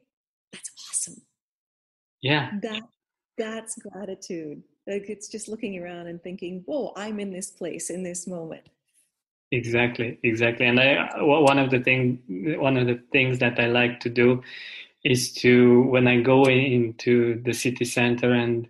that's 0.52 0.70
awesome 0.90 1.22
yeah 2.22 2.52
that 2.62 2.84
that's 3.38 3.76
gratitude 3.80 4.62
like 4.88 5.10
it's 5.10 5.28
just 5.28 5.48
looking 5.48 5.82
around 5.82 6.08
and 6.08 6.22
thinking 6.22 6.62
whoa 6.66 6.94
i'm 6.96 7.20
in 7.20 7.32
this 7.32 7.52
place 7.52 7.90
in 7.90 8.04
this 8.04 8.28
moment 8.28 8.68
exactly 9.52 10.20
exactly. 10.24 10.66
And 10.66 10.80
i 10.80 11.08
one 11.22 11.60
of 11.60 11.70
the 11.72 11.80
thing 11.80 12.22
one 12.60 12.78
of 12.78 12.88
the 12.88 13.00
things 13.12 13.40
that 13.40 13.60
i 13.60 13.68
like 13.68 14.00
to 14.02 14.10
do 14.10 14.42
is 15.06 15.34
to 15.34 15.84
when 15.84 16.08
I 16.08 16.22
go 16.22 16.46
into 16.46 17.42
the 17.46 17.54
city 17.54 17.86
center 17.86 18.34
and 18.34 18.68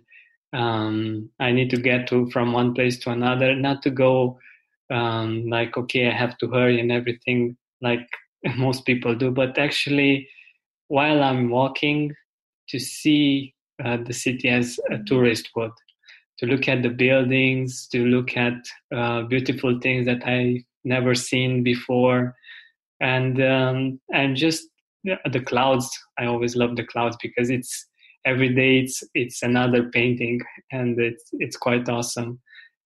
um, 0.52 1.30
I 1.40 1.52
need 1.52 1.70
to 1.70 1.78
get 1.78 2.08
to 2.08 2.30
from 2.30 2.52
one 2.52 2.74
place 2.74 2.98
to 3.00 3.10
another, 3.10 3.56
not 3.56 3.82
to 3.82 3.90
go 3.90 4.38
um, 4.90 5.48
like 5.48 5.76
okay, 5.76 6.08
I 6.08 6.12
have 6.12 6.38
to 6.38 6.48
hurry 6.48 6.80
and 6.80 6.92
everything 6.92 7.56
like 7.82 8.08
most 8.56 8.86
people 8.86 9.14
do, 9.16 9.30
but 9.32 9.58
actually 9.58 10.28
while 10.88 11.22
I'm 11.22 11.50
walking 11.50 12.14
to 12.70 12.78
see 12.78 13.54
uh, 13.84 13.98
the 13.98 14.12
city 14.14 14.48
as 14.48 14.78
a 14.90 14.98
tourist 15.06 15.50
would, 15.56 15.72
to 16.38 16.46
look 16.46 16.68
at 16.68 16.82
the 16.82 16.90
buildings, 16.90 17.86
to 17.88 18.04
look 18.04 18.36
at 18.36 18.54
uh, 18.94 19.22
beautiful 19.22 19.78
things 19.80 20.06
that 20.06 20.26
I've 20.26 20.62
never 20.84 21.14
seen 21.14 21.62
before, 21.62 22.34
and 23.00 23.42
um, 23.42 24.00
and 24.12 24.36
just 24.36 24.64
the 25.04 25.40
clouds. 25.40 25.88
I 26.18 26.26
always 26.26 26.56
love 26.56 26.76
the 26.76 26.84
clouds 26.84 27.16
because 27.22 27.50
it's 27.50 27.86
every 28.24 28.54
day 28.54 28.80
it's 28.80 29.02
it's 29.14 29.42
another 29.42 29.90
painting, 29.90 30.40
and 30.72 30.98
it's 31.00 31.24
it's 31.32 31.56
quite 31.56 31.88
awesome. 31.88 32.40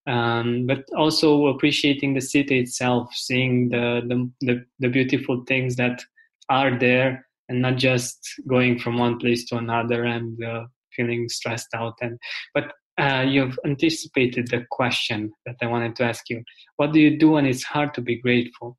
Um, 0.06 0.66
but 0.66 0.84
also 0.96 1.48
appreciating 1.48 2.14
the 2.14 2.20
city 2.20 2.58
itself, 2.58 3.12
seeing 3.14 3.68
the, 3.68 4.02
the 4.06 4.30
the 4.46 4.64
the 4.78 4.88
beautiful 4.88 5.44
things 5.46 5.76
that 5.76 6.02
are 6.48 6.76
there 6.78 7.26
and 7.50 7.60
not 7.60 7.76
just 7.76 8.18
going 8.46 8.78
from 8.78 8.96
one 8.96 9.18
place 9.18 9.44
to 9.46 9.56
another 9.56 10.04
and 10.04 10.42
uh, 10.42 10.64
feeling 10.94 11.28
stressed 11.28 11.68
out 11.74 11.94
and 12.00 12.18
but 12.54 12.72
uh, 13.00 13.22
you've 13.22 13.58
anticipated 13.64 14.48
the 14.48 14.64
question 14.70 15.32
that 15.46 15.56
i 15.62 15.66
wanted 15.66 15.96
to 15.96 16.04
ask 16.04 16.28
you. 16.28 16.42
What 16.76 16.92
do 16.92 17.00
you 17.00 17.18
do 17.18 17.30
when 17.30 17.46
it's 17.46 17.64
hard 17.64 17.94
to 17.94 18.00
be 18.00 18.16
grateful? 18.16 18.78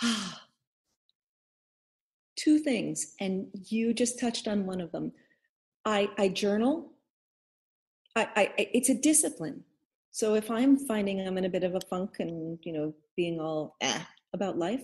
Two 2.36 2.58
things 2.58 3.14
and 3.20 3.46
you 3.68 3.94
just 3.94 4.20
touched 4.20 4.46
on 4.46 4.66
one 4.66 4.80
of 4.80 4.92
them. 4.92 5.12
I 5.84 6.08
i 6.18 6.28
journal. 6.28 6.92
I, 8.14 8.28
I 8.36 8.52
it's 8.56 8.88
a 8.88 8.94
discipline. 8.94 9.64
So 10.10 10.34
if 10.34 10.50
i'm 10.50 10.76
finding 10.76 11.26
i'm 11.26 11.36
in 11.38 11.44
a 11.44 11.50
bit 11.50 11.64
of 11.64 11.74
a 11.74 11.80
funk 11.90 12.16
and 12.20 12.58
you 12.62 12.72
know 12.72 12.94
being 13.16 13.40
all 13.40 13.76
eh 13.80 14.00
about 14.32 14.56
life 14.58 14.82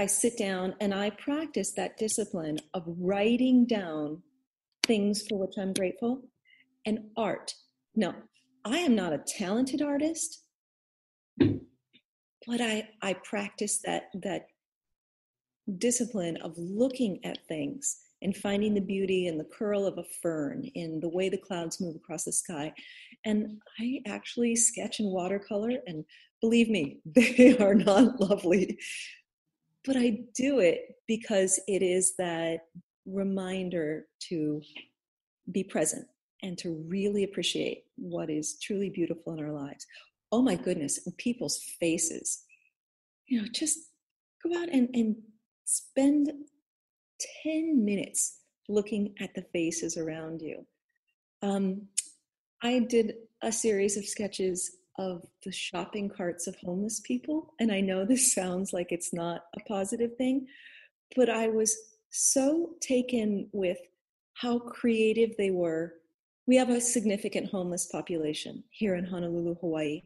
I 0.00 0.06
sit 0.06 0.38
down 0.38 0.76
and 0.80 0.94
I 0.94 1.10
practice 1.10 1.72
that 1.72 1.98
discipline 1.98 2.58
of 2.72 2.84
writing 2.86 3.66
down 3.66 4.22
things 4.82 5.22
for 5.28 5.38
which 5.38 5.58
I'm 5.58 5.74
grateful 5.74 6.22
and 6.86 7.10
art. 7.18 7.52
Now, 7.94 8.14
I 8.64 8.78
am 8.78 8.94
not 8.94 9.12
a 9.12 9.24
talented 9.26 9.82
artist, 9.82 10.42
but 11.38 12.60
I, 12.60 12.88
I 13.02 13.14
practice 13.24 13.80
that, 13.84 14.04
that 14.22 14.46
discipline 15.78 16.36
of 16.38 16.54
looking 16.56 17.24
at 17.24 17.46
things 17.48 17.98
and 18.22 18.36
finding 18.36 18.74
the 18.74 18.80
beauty 18.80 19.28
in 19.28 19.38
the 19.38 19.44
curl 19.44 19.86
of 19.86 19.96
a 19.98 20.04
fern, 20.22 20.64
in 20.74 21.00
the 21.00 21.08
way 21.08 21.28
the 21.28 21.38
clouds 21.38 21.80
move 21.80 21.96
across 21.96 22.24
the 22.24 22.32
sky. 22.32 22.72
And 23.24 23.60
I 23.78 24.02
actually 24.06 24.56
sketch 24.56 25.00
in 25.00 25.06
watercolor, 25.06 25.78
and 25.86 26.04
believe 26.40 26.68
me, 26.68 27.00
they 27.06 27.56
are 27.58 27.74
not 27.74 28.20
lovely 28.20 28.78
but 29.84 29.96
I 29.96 30.20
do 30.34 30.60
it 30.60 30.96
because 31.06 31.60
it 31.66 31.82
is 31.82 32.14
that 32.18 32.60
reminder 33.06 34.06
to 34.28 34.60
be 35.50 35.64
present 35.64 36.06
and 36.42 36.56
to 36.58 36.84
really 36.88 37.24
appreciate 37.24 37.84
what 37.96 38.30
is 38.30 38.58
truly 38.60 38.90
beautiful 38.90 39.32
in 39.32 39.44
our 39.44 39.52
lives. 39.52 39.86
Oh 40.32 40.42
my 40.42 40.54
goodness, 40.54 41.00
and 41.06 41.16
people's 41.16 41.62
faces. 41.78 42.44
You 43.26 43.42
know, 43.42 43.48
just 43.52 43.78
go 44.42 44.56
out 44.60 44.68
and, 44.70 44.88
and 44.94 45.16
spend 45.64 46.32
10 47.42 47.84
minutes 47.84 48.38
looking 48.68 49.14
at 49.20 49.34
the 49.34 49.44
faces 49.52 49.96
around 49.96 50.40
you. 50.40 50.66
Um, 51.42 51.88
I 52.62 52.80
did 52.80 53.14
a 53.42 53.50
series 53.50 53.96
of 53.96 54.04
sketches 54.04 54.76
of 54.98 55.24
the 55.44 55.52
shopping 55.52 56.10
carts 56.10 56.46
of 56.46 56.56
homeless 56.56 57.00
people. 57.00 57.54
And 57.58 57.72
I 57.72 57.80
know 57.80 58.04
this 58.04 58.32
sounds 58.34 58.72
like 58.72 58.92
it's 58.92 59.12
not 59.12 59.44
a 59.56 59.60
positive 59.68 60.16
thing, 60.16 60.46
but 61.16 61.28
I 61.28 61.48
was 61.48 61.76
so 62.10 62.70
taken 62.80 63.48
with 63.52 63.78
how 64.34 64.58
creative 64.58 65.36
they 65.36 65.50
were. 65.50 65.94
We 66.46 66.56
have 66.56 66.70
a 66.70 66.80
significant 66.80 67.50
homeless 67.50 67.86
population 67.86 68.64
here 68.70 68.94
in 68.94 69.04
Honolulu, 69.04 69.56
Hawaii. 69.60 70.02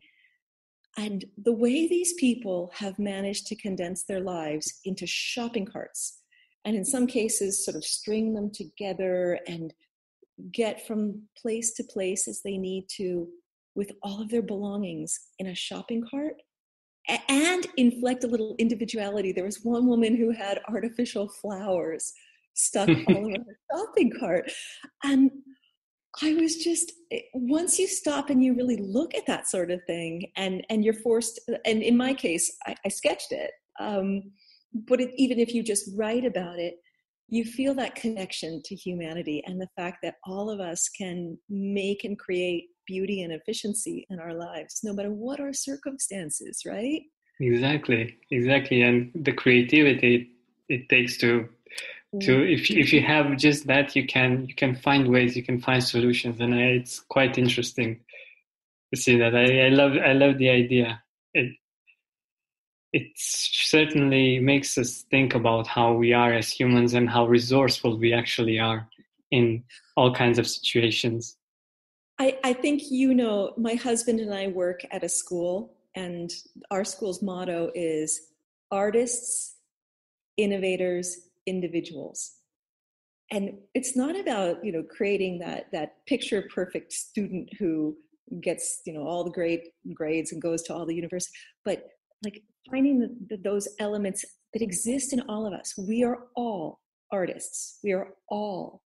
And 0.97 1.25
the 1.39 1.53
way 1.53 1.89
these 1.89 2.13
people 2.15 2.71
have 2.75 2.99
managed 2.99 3.47
to 3.49 3.57
condense 3.57 4.05
their 4.05 4.21
lives 4.21 4.81
into 4.85 5.07
shopping 5.07 5.67
carts, 5.67 6.21
and 6.65 6.77
in 6.77 6.85
some 6.85 7.07
cases, 7.07 7.65
sort 7.65 7.77
of 7.77 7.85
string 7.85 8.35
them 8.35 8.51
together 8.51 9.41
and 9.47 9.75
get 10.53 10.87
from 10.87 11.23
place 11.37 11.73
to 11.75 11.85
place 11.85 12.27
as 12.29 12.43
they 12.43 12.57
need 12.57 12.87
to 12.97 13.29
with 13.75 13.93
all 14.03 14.23
of 14.23 14.31
their 14.31 14.43
belongings 14.43 15.19
in 15.39 15.49
a 15.49 15.55
shopping 15.55 16.05
cart 16.09 16.35
and 17.29 17.67
inflect 17.77 18.25
a 18.25 18.29
little 18.29 18.55
individuality. 18.59 19.33
There 19.33 19.45
was 19.45 19.61
one 19.63 19.87
woman 19.87 20.17
who 20.17 20.31
had 20.31 20.61
artificial 20.69 21.29
flowers 21.29 22.13
stuck 22.55 22.89
all 23.09 23.17
over 23.17 23.31
her 23.31 23.59
shopping 23.73 24.13
cart. 24.19 24.51
And 25.03 25.31
I 26.23 26.35
was 26.35 26.57
just 26.57 26.93
eh, 27.11 27.21
once 27.35 27.79
you 27.79 27.87
stop 27.87 28.31
and 28.31 28.43
you 28.43 28.55
really 28.55 28.77
look 28.77 29.15
at 29.15 29.27
that 29.27 29.49
sort 29.49 29.71
of 29.71 29.81
thing, 29.87 30.31
and 30.37 30.65
and 30.71 30.85
you're 30.85 30.95
forced. 30.95 31.41
And 31.65 31.83
in 31.83 31.97
my 31.97 32.15
case, 32.15 32.57
I, 32.67 32.75
I 32.85 32.89
sketched 32.89 33.33
it. 33.33 33.51
Um, 33.81 34.33
but 34.73 35.01
it, 35.01 35.11
even 35.17 35.39
if 35.39 35.55
you 35.55 35.63
just 35.63 35.91
write 35.97 36.25
about 36.25 36.59
it, 36.59 36.75
you 37.29 37.45
feel 37.45 37.75
that 37.75 37.95
connection 37.95 38.61
to 38.65 38.75
humanity 38.75 39.43
and 39.47 39.61
the 39.61 39.69
fact 39.77 39.99
that 40.03 40.17
all 40.25 40.51
of 40.51 40.61
us 40.61 40.89
can 40.89 41.39
make 41.49 42.05
and 42.05 42.19
create 42.19 42.67
beauty 42.87 43.23
and 43.23 43.33
efficiency 43.33 44.07
in 44.11 44.19
our 44.19 44.35
lives, 44.35 44.81
no 44.83 44.93
matter 44.93 45.11
what 45.11 45.41
our 45.41 45.53
circumstances, 45.53 46.63
right? 46.67 47.03
Exactly, 47.41 48.17
exactly. 48.31 48.83
And 48.83 49.11
the 49.15 49.33
creativity 49.33 50.31
it 50.69 50.89
takes 50.89 51.17
to 51.19 51.49
to 52.21 52.53
if 52.53 52.71
if 52.71 52.93
you 52.93 53.03
have 53.03 53.37
just 53.37 53.67
that 53.67 53.97
you 53.97 54.07
can 54.07 54.47
you 54.47 54.55
can 54.55 54.75
find 54.75 55.09
ways 55.09 55.37
you 55.37 55.43
can 55.43 55.61
find 55.61 55.83
solutions 55.83 56.41
and 56.41 56.55
uh, 56.55 56.59
it's 56.59 57.01
quite 57.01 57.39
interesting 57.39 58.01
to 58.95 59.01
see 59.01 59.19
that. 59.19 59.35
I, 59.35 59.67
I 59.67 59.69
love 59.69 59.93
i 59.93 60.13
love 60.13 60.39
the 60.39 60.51
idea. 60.51 61.03
It 61.33 61.57
it 62.93 63.09
certainly 63.17 64.39
makes 64.39 64.79
us 64.79 65.05
think 65.11 65.35
about 65.35 65.67
how 65.67 65.95
we 65.95 66.13
are 66.13 66.33
as 66.33 66.49
humans 66.49 66.95
and 66.95 67.11
how 67.11 67.27
resourceful 67.27 67.99
we 67.99 68.13
actually 68.13 68.61
are 68.61 68.89
in 69.31 69.65
all 69.97 70.15
kinds 70.15 70.39
of 70.39 70.47
situations. 70.47 71.37
I, 72.21 72.39
I 72.45 72.53
think 72.53 72.83
you 72.91 73.13
know, 73.13 73.53
my 73.57 73.75
husband 73.75 74.21
and 74.21 74.33
I 74.33 74.47
work 74.47 74.83
at 74.93 75.03
a 75.03 75.09
school, 75.09 75.75
and 75.97 76.31
our 76.71 76.85
school's 76.85 77.21
motto 77.21 77.73
is 77.75 78.21
artists, 78.71 79.57
innovators, 80.37 81.19
individuals. 81.47 82.33
And 83.31 83.55
it's 83.75 83.97
not 83.97 84.19
about 84.19 84.65
you 84.65 84.73
know 84.73 84.83
creating 84.83 85.39
that 85.41 85.67
that 85.73 86.05
picture 86.07 86.49
perfect 86.55 86.93
student 86.93 87.49
who 87.59 87.97
gets 88.41 88.81
you 88.87 88.93
know 88.93 89.07
all 89.07 89.25
the 89.25 89.31
great 89.31 89.63
grades 89.95 90.33
and 90.33 90.43
goes 90.43 90.63
to 90.65 90.75
all 90.75 90.87
the 90.87 90.95
university, 90.95 91.37
but 91.65 91.85
like 92.25 92.43
finding 92.71 92.99
the, 92.99 93.09
the, 93.29 93.43
those 93.43 93.69
elements 93.79 94.25
that 94.53 94.63
exist 94.63 95.13
in 95.13 95.21
all 95.23 95.47
of 95.47 95.53
us. 95.53 95.75
We 95.77 96.05
are 96.05 96.19
all 96.37 96.81
artists. 97.11 97.79
We 97.83 97.93
are 97.93 98.15
all 98.29 98.83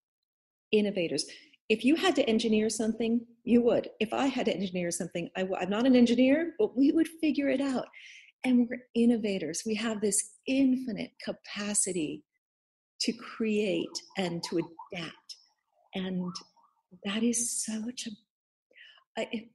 innovators 0.73 1.25
if 1.69 1.85
you 1.85 1.97
had 1.97 2.17
to 2.17 2.29
engineer 2.29 2.71
something, 2.71 3.21
you 3.45 3.61
would. 3.63 3.89
If 4.01 4.13
I 4.13 4.27
had 4.27 4.47
to 4.47 4.55
engineer 4.55 4.91
something, 4.91 5.29
I 5.37 5.43
w- 5.43 5.61
I'm 5.61 5.69
not 5.69 5.87
an 5.87 5.97
engineer, 5.97 6.55
but 6.59 6.77
we 6.77 6.93
would 6.93 7.09
figure 7.21 7.49
it 7.49 7.61
out. 7.61 7.87
And 8.45 8.69
we're 8.69 8.87
innovators. 8.95 9.63
We 9.67 9.75
have 9.75 10.01
this 10.01 10.37
infinite 10.47 11.11
capacity 11.23 12.23
to 13.01 13.13
create 13.13 14.03
and 14.17 14.43
to 14.45 14.59
adapt. 14.93 15.37
And 15.95 16.33
that 17.05 17.23
is 17.23 17.65
such 17.65 18.09
a, 19.17 19.21
a 19.21 19.49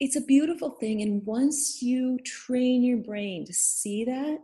it's 0.00 0.16
a 0.16 0.20
beautiful 0.20 0.70
thing. 0.70 1.00
And 1.02 1.24
once 1.24 1.80
you 1.80 2.18
train 2.24 2.82
your 2.82 2.98
brain 2.98 3.46
to 3.46 3.52
see 3.52 4.04
that, 4.04 4.38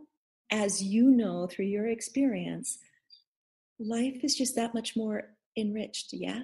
as 0.51 0.81
you 0.81 1.11
know 1.11 1.47
through 1.47 1.65
your 1.65 1.87
experience, 1.87 2.79
life 3.77 4.23
is 4.23 4.35
just 4.35 4.55
that 4.55 4.73
much 4.73 4.95
more 4.95 5.23
enriched. 5.57 6.13
Yeah. 6.13 6.43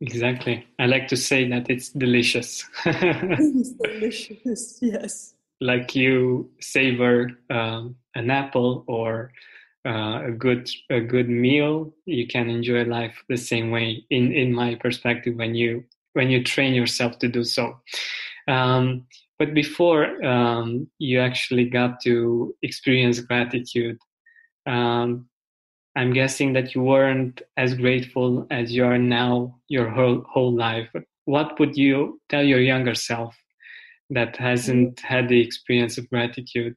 Exactly. 0.00 0.66
I 0.78 0.86
like 0.86 1.08
to 1.08 1.16
say 1.16 1.48
that 1.48 1.70
it's 1.70 1.88
delicious. 1.88 2.64
it's 2.86 3.72
delicious, 3.82 4.78
yes. 4.82 5.34
Like 5.60 5.94
you 5.94 6.50
savor 6.60 7.30
um, 7.50 7.96
an 8.14 8.30
apple 8.30 8.84
or 8.86 9.32
uh, 9.86 10.22
a 10.26 10.30
good 10.30 10.68
a 10.90 11.00
good 11.00 11.28
meal, 11.28 11.94
you 12.06 12.26
can 12.26 12.48
enjoy 12.48 12.84
life 12.84 13.22
the 13.28 13.36
same 13.36 13.70
way. 13.70 14.04
In 14.10 14.32
in 14.32 14.52
my 14.52 14.76
perspective, 14.76 15.36
when 15.36 15.54
you 15.54 15.84
when 16.14 16.30
you 16.30 16.42
train 16.42 16.74
yourself 16.74 17.18
to 17.18 17.28
do 17.28 17.44
so. 17.44 17.78
Um, 18.48 19.06
but 19.38 19.52
before 19.52 20.24
um, 20.24 20.88
you 20.98 21.20
actually 21.20 21.68
got 21.68 22.00
to 22.02 22.54
experience 22.62 23.20
gratitude, 23.20 23.98
um, 24.66 25.28
I'm 25.96 26.12
guessing 26.12 26.52
that 26.54 26.74
you 26.74 26.82
weren't 26.82 27.42
as 27.56 27.74
grateful 27.74 28.46
as 28.50 28.72
you 28.72 28.84
are 28.84 28.98
now 28.98 29.58
your 29.68 29.88
whole, 29.90 30.24
whole 30.28 30.52
life. 30.52 30.88
What 31.24 31.58
would 31.58 31.76
you 31.76 32.20
tell 32.28 32.42
your 32.42 32.60
younger 32.60 32.94
self 32.94 33.36
that 34.10 34.36
hasn't 34.36 35.00
had 35.00 35.28
the 35.28 35.40
experience 35.40 35.96
of 35.98 36.08
gratitude? 36.10 36.76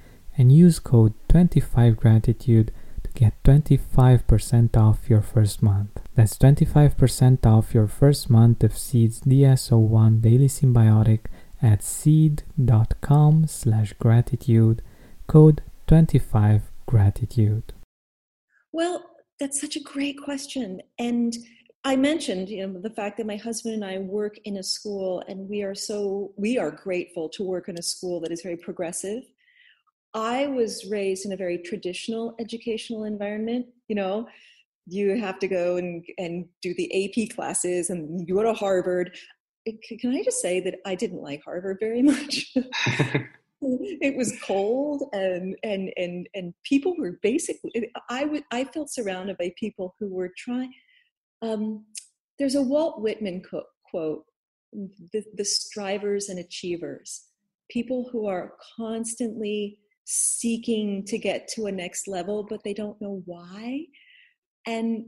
and 0.37 0.51
use 0.51 0.79
code 0.79 1.13
25gratitude 1.29 2.69
to 3.03 3.11
get 3.13 3.41
25% 3.43 4.77
off 4.77 5.09
your 5.09 5.21
first 5.21 5.61
month. 5.61 6.01
That's 6.15 6.37
25% 6.37 7.45
off 7.45 7.73
your 7.73 7.87
first 7.87 8.29
month 8.29 8.63
of 8.63 8.77
Seed's 8.77 9.21
DS01 9.21 10.21
Daily 10.21 10.47
Synbiotic 10.47 11.25
at 11.61 11.83
seed.com 11.83 13.47
slash 13.47 13.93
gratitude, 13.93 14.81
code 15.27 15.61
25gratitude. 15.87 17.63
Well, 18.71 19.03
that's 19.39 19.59
such 19.59 19.75
a 19.75 19.81
great 19.81 20.17
question. 20.21 20.81
And 20.97 21.35
I 21.83 21.95
mentioned, 21.95 22.49
you 22.49 22.65
know, 22.65 22.79
the 22.79 22.91
fact 22.91 23.17
that 23.17 23.25
my 23.25 23.37
husband 23.37 23.75
and 23.75 23.85
I 23.85 23.97
work 23.97 24.37
in 24.45 24.57
a 24.57 24.63
school 24.63 25.23
and 25.27 25.49
we 25.49 25.63
are 25.63 25.73
so 25.73 26.31
we 26.37 26.57
are 26.59 26.69
grateful 26.69 27.27
to 27.29 27.43
work 27.43 27.69
in 27.69 27.77
a 27.79 27.81
school 27.81 28.19
that 28.21 28.31
is 28.31 28.43
very 28.43 28.57
progressive. 28.57 29.23
I 30.13 30.47
was 30.47 30.85
raised 30.89 31.25
in 31.25 31.31
a 31.31 31.37
very 31.37 31.57
traditional 31.57 32.35
educational 32.39 33.05
environment, 33.05 33.67
you 33.87 33.95
know, 33.95 34.27
you 34.87 35.15
have 35.17 35.39
to 35.39 35.47
go 35.47 35.77
and, 35.77 36.03
and 36.17 36.45
do 36.61 36.73
the 36.73 37.05
AP 37.05 37.35
classes 37.35 37.89
and 37.89 38.27
you 38.27 38.35
go 38.35 38.43
to 38.43 38.53
Harvard. 38.53 39.15
Can 39.99 40.13
I 40.13 40.23
just 40.23 40.41
say 40.41 40.59
that 40.61 40.79
I 40.85 40.95
didn't 40.95 41.21
like 41.21 41.43
Harvard 41.43 41.77
very 41.79 42.01
much? 42.01 42.53
it 43.61 44.15
was 44.17 44.33
cold 44.41 45.03
and 45.13 45.55
and 45.63 45.93
and 45.95 46.27
and 46.33 46.53
people 46.63 46.95
were 46.97 47.19
basically 47.21 47.91
i 48.09 48.25
would 48.25 48.43
i 48.51 48.63
felt 48.63 48.89
surrounded 48.89 49.37
by 49.37 49.53
people 49.55 49.95
who 49.99 50.09
were 50.09 50.31
trying 50.35 50.73
um, 51.43 51.85
there's 52.39 52.55
a 52.55 52.61
walt 52.61 53.01
whitman 53.01 53.41
quote 53.89 54.23
the, 54.73 55.23
the 55.35 55.45
strivers 55.45 56.29
and 56.29 56.39
achievers 56.39 57.27
people 57.69 58.09
who 58.11 58.25
are 58.25 58.53
constantly 58.77 59.77
seeking 60.11 61.03
to 61.05 61.17
get 61.17 61.47
to 61.47 61.65
a 61.65 61.71
next 61.71 62.07
level 62.07 62.45
but 62.49 62.63
they 62.63 62.73
don't 62.73 63.01
know 63.01 63.21
why 63.25 63.85
and 64.67 65.05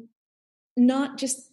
not 0.77 1.17
just 1.17 1.51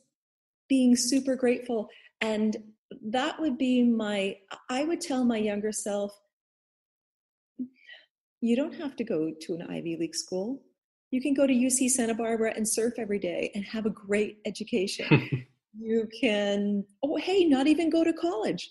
being 0.69 0.95
super 0.95 1.35
grateful 1.37 1.89
and 2.21 2.57
that 3.03 3.41
would 3.41 3.59
be 3.59 3.83
my 3.83 4.37
i 4.69 4.85
would 4.85 5.01
tell 5.01 5.25
my 5.25 5.37
younger 5.37 5.73
self 5.73 6.13
you 8.41 8.57
don't 8.57 8.75
have 8.75 8.97
to 8.97 9.05
go 9.05 9.33
to 9.43 9.55
an 9.55 9.63
Ivy 9.63 9.97
League 9.97 10.15
school. 10.15 10.63
You 11.11 11.21
can 11.21 11.35
go 11.35 11.47
to 11.47 11.53
UC 11.53 11.91
Santa 11.91 12.15
Barbara 12.15 12.53
and 12.57 12.67
surf 12.67 12.95
every 12.99 13.19
day 13.19 13.51
and 13.55 13.65
have 13.65 13.87
a 13.87 13.91
great 13.91 14.39
education. 14.47 15.47
you 15.79 16.09
can, 16.21 16.85
oh, 17.03 17.17
hey, 17.17 17.45
not 17.45 17.67
even 17.67 17.91
go 17.91 18.05
to 18.05 18.13
college. 18.13 18.71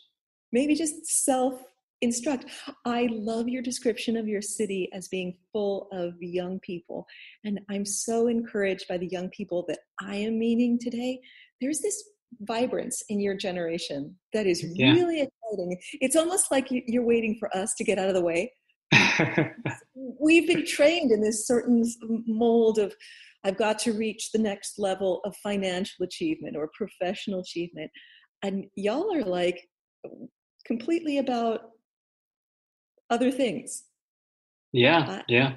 Maybe 0.51 0.73
just 0.73 1.05
self 1.05 1.61
instruct. 2.02 2.45
I 2.86 3.08
love 3.12 3.47
your 3.47 3.62
description 3.62 4.16
of 4.18 4.28
your 4.28 4.41
city 4.41 4.89
as 4.93 5.08
being 5.08 5.38
full 5.52 5.88
of 5.91 6.14
young 6.22 6.60
people. 6.60 7.06
And 7.43 7.60
I'm 7.70 7.86
so 7.86 8.28
encouraged 8.28 8.88
by 8.88 8.97
the 8.97 9.08
young 9.08 9.30
people 9.30 9.66
that 9.68 9.80
I 10.02 10.16
am 10.16 10.39
meeting 10.39 10.80
today. 10.80 11.20
There's 11.62 11.80
this 11.80 12.02
vibrance 12.41 13.04
in 13.10 13.20
your 13.20 13.36
generation 13.36 14.16
that 14.34 14.45
is 14.45 14.64
yeah. 14.76 14.91
really 14.93 15.22
exciting. 15.22 15.78
It's 15.93 16.16
almost 16.16 16.52
like 16.52 16.68
you're 16.70 17.06
waiting 17.06 17.36
for 17.39 17.56
us 17.56 17.74
to 17.76 17.84
get 17.84 17.97
out 17.97 18.08
of 18.08 18.14
the 18.14 18.22
way 18.22 18.52
We've 19.95 20.47
been 20.47 20.66
trained 20.66 21.12
in 21.12 21.22
this 21.22 21.47
certain 21.47 21.84
mold 22.28 22.80
of 22.80 22.93
I've 23.43 23.58
got 23.58 23.80
to 23.80 23.93
reach 23.93 24.32
the 24.32 24.39
next 24.39 24.78
level 24.78 25.22
of 25.24 25.36
financial 25.38 26.04
achievement 26.04 26.58
or 26.58 26.70
professional 26.76 27.39
achievement. 27.39 27.89
And 28.43 28.66
y'all 28.76 29.14
are 29.14 29.24
like 29.24 29.68
completely 30.66 31.20
about 31.20 31.62
other 33.10 33.32
things. 33.32 33.84
Yeah, 34.72 35.22
yeah. 35.28 35.53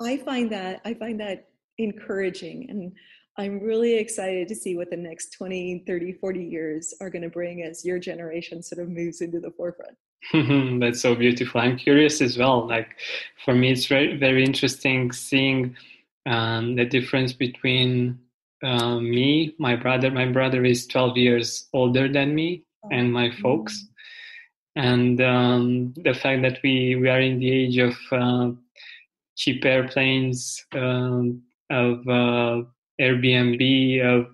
I 0.00 0.16
find 0.16 0.50
that 0.52 0.80
I 0.84 0.94
find 0.94 1.20
that 1.20 1.48
encouraging 1.78 2.68
and 2.68 2.92
I'm 3.38 3.60
really 3.60 3.96
excited 3.96 4.46
to 4.48 4.54
see 4.54 4.76
what 4.76 4.90
the 4.90 4.96
next 4.96 5.32
20, 5.32 5.84
30, 5.86 6.12
40 6.12 6.44
years 6.44 6.92
are 7.00 7.08
going 7.08 7.22
to 7.22 7.30
bring 7.30 7.62
as 7.62 7.82
your 7.84 7.98
generation 7.98 8.62
sort 8.62 8.82
of 8.82 8.90
moves 8.90 9.22
into 9.22 9.40
the 9.40 9.50
forefront. 9.50 9.96
That's 10.80 11.00
so 11.00 11.14
beautiful. 11.14 11.60
I'm 11.60 11.78
curious 11.78 12.20
as 12.20 12.36
well. 12.36 12.66
Like 12.66 12.96
for 13.44 13.54
me, 13.54 13.72
it's 13.72 13.86
very 13.86 14.16
very 14.16 14.44
interesting 14.44 15.12
seeing 15.12 15.76
um, 16.26 16.76
the 16.76 16.84
difference 16.84 17.32
between 17.32 18.18
uh, 18.62 19.00
me, 19.00 19.54
my 19.58 19.74
brother. 19.74 20.10
My 20.10 20.26
brother 20.26 20.64
is 20.64 20.86
12 20.86 21.16
years 21.16 21.68
older 21.72 22.08
than 22.08 22.34
me, 22.34 22.62
oh. 22.84 22.88
and 22.92 23.12
my 23.12 23.30
folks, 23.42 23.88
and 24.76 25.20
um, 25.20 25.92
the 25.96 26.14
fact 26.14 26.42
that 26.42 26.58
we 26.62 26.96
we 26.96 27.08
are 27.08 27.20
in 27.20 27.38
the 27.38 27.50
age 27.50 27.78
of 27.78 27.94
uh, 28.10 28.50
cheap 29.36 29.64
airplanes, 29.64 30.64
um, 30.72 31.42
of 31.70 31.98
uh, 32.08 32.62
Airbnb, 33.00 34.02
of 34.04 34.26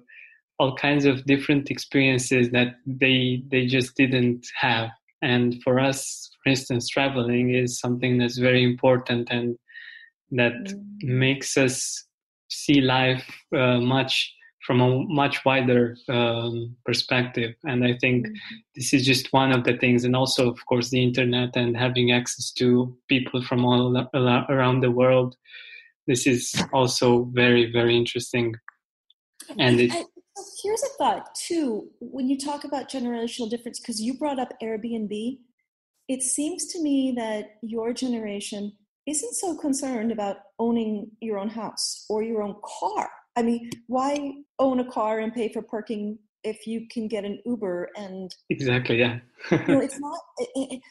all 0.59 0.75
kinds 0.77 1.05
of 1.05 1.25
different 1.25 1.71
experiences 1.71 2.51
that 2.51 2.77
they 2.87 3.43
they 3.51 3.67
just 3.67 3.97
didn't 3.97 4.47
have. 4.55 4.91
And 5.23 5.61
for 5.65 5.81
us, 5.81 6.31
for 6.43 6.51
instance, 6.51 6.89
traveling 6.89 7.55
is 7.55 7.81
something 7.81 8.19
that's 8.19 8.39
very 8.39 8.63
important 8.63 9.29
and 9.31 9.59
that 10.31 10.53
mm. 10.53 10.83
makes 11.03 11.57
us 11.57 12.05
see 12.49 12.81
life 12.81 13.29
uh, 13.57 13.79
much 13.81 14.33
from 14.69 14.83
a 14.83 15.03
much 15.07 15.47
wider 15.47 15.97
um, 16.11 16.77
perspective. 16.85 17.55
And 17.65 17.87
I 17.87 17.97
think 17.97 18.27
mm-hmm. 18.27 18.57
this 18.77 18.93
is 18.93 19.07
just 19.07 19.33
one 19.33 19.51
of 19.51 19.65
the 19.65 19.79
things. 19.79 20.05
And 20.05 20.15
also, 20.15 20.51
of 20.51 20.67
course, 20.67 20.91
the 20.91 21.03
internet 21.03 21.57
and 21.57 21.75
having 21.75 22.13
access 22.13 22.53
to 22.59 22.95
people 23.09 23.43
from 23.43 23.65
all 23.65 23.97
around 24.15 24.81
the 24.83 24.91
world. 24.91 25.37
This 26.07 26.27
is 26.27 26.55
also 26.75 27.31
very, 27.33 27.73
very 27.73 27.97
interesting. 27.97 28.57
And 29.59 29.81
it, 29.81 29.91
I, 29.91 30.05
here's 30.63 30.83
a 30.83 30.93
thought 30.99 31.35
too. 31.35 31.89
When 32.01 32.29
you 32.29 32.37
talk 32.37 32.65
about 32.65 32.91
generational 32.91 33.49
difference, 33.49 33.81
because 33.81 34.03
you 34.03 34.19
brought 34.19 34.39
up 34.39 34.53
Airbnb, 34.63 35.39
it 36.09 36.23
seems 36.23 36.67
to 36.73 36.83
me 36.83 37.15
that 37.17 37.53
your 37.63 37.95
generation 37.95 38.75
isn't 39.07 39.35
so 39.35 39.57
concerned 39.57 40.13
about 40.13 40.37
owning 40.59 41.11
your 41.23 41.39
own 41.39 41.49
house 41.49 42.05
or 42.11 42.23
your 42.23 42.43
own 42.43 42.57
car. 42.63 43.09
I 43.39 43.43
mean, 43.43 43.71
why 43.87 44.33
own 44.59 44.81
a 44.81 44.91
car 44.91 45.21
and 45.21 45.33
pay 45.33 45.49
for 45.49 45.63
parking 45.63 46.19
if 46.43 46.67
you 46.67 46.89
can 46.91 47.07
get 47.07 47.25
an 47.25 47.41
Uber 47.47 47.91
and 47.97 48.35
exactly, 48.51 48.99
yeah. 48.99 49.21
you 49.53 49.65
know, 49.69 49.81
it's 49.87 50.01
not 50.01 50.19
eh, 50.41 50.45
eh, 50.57 50.61
eh, 50.61 50.67
it, 50.71 50.75
it, 50.75 50.83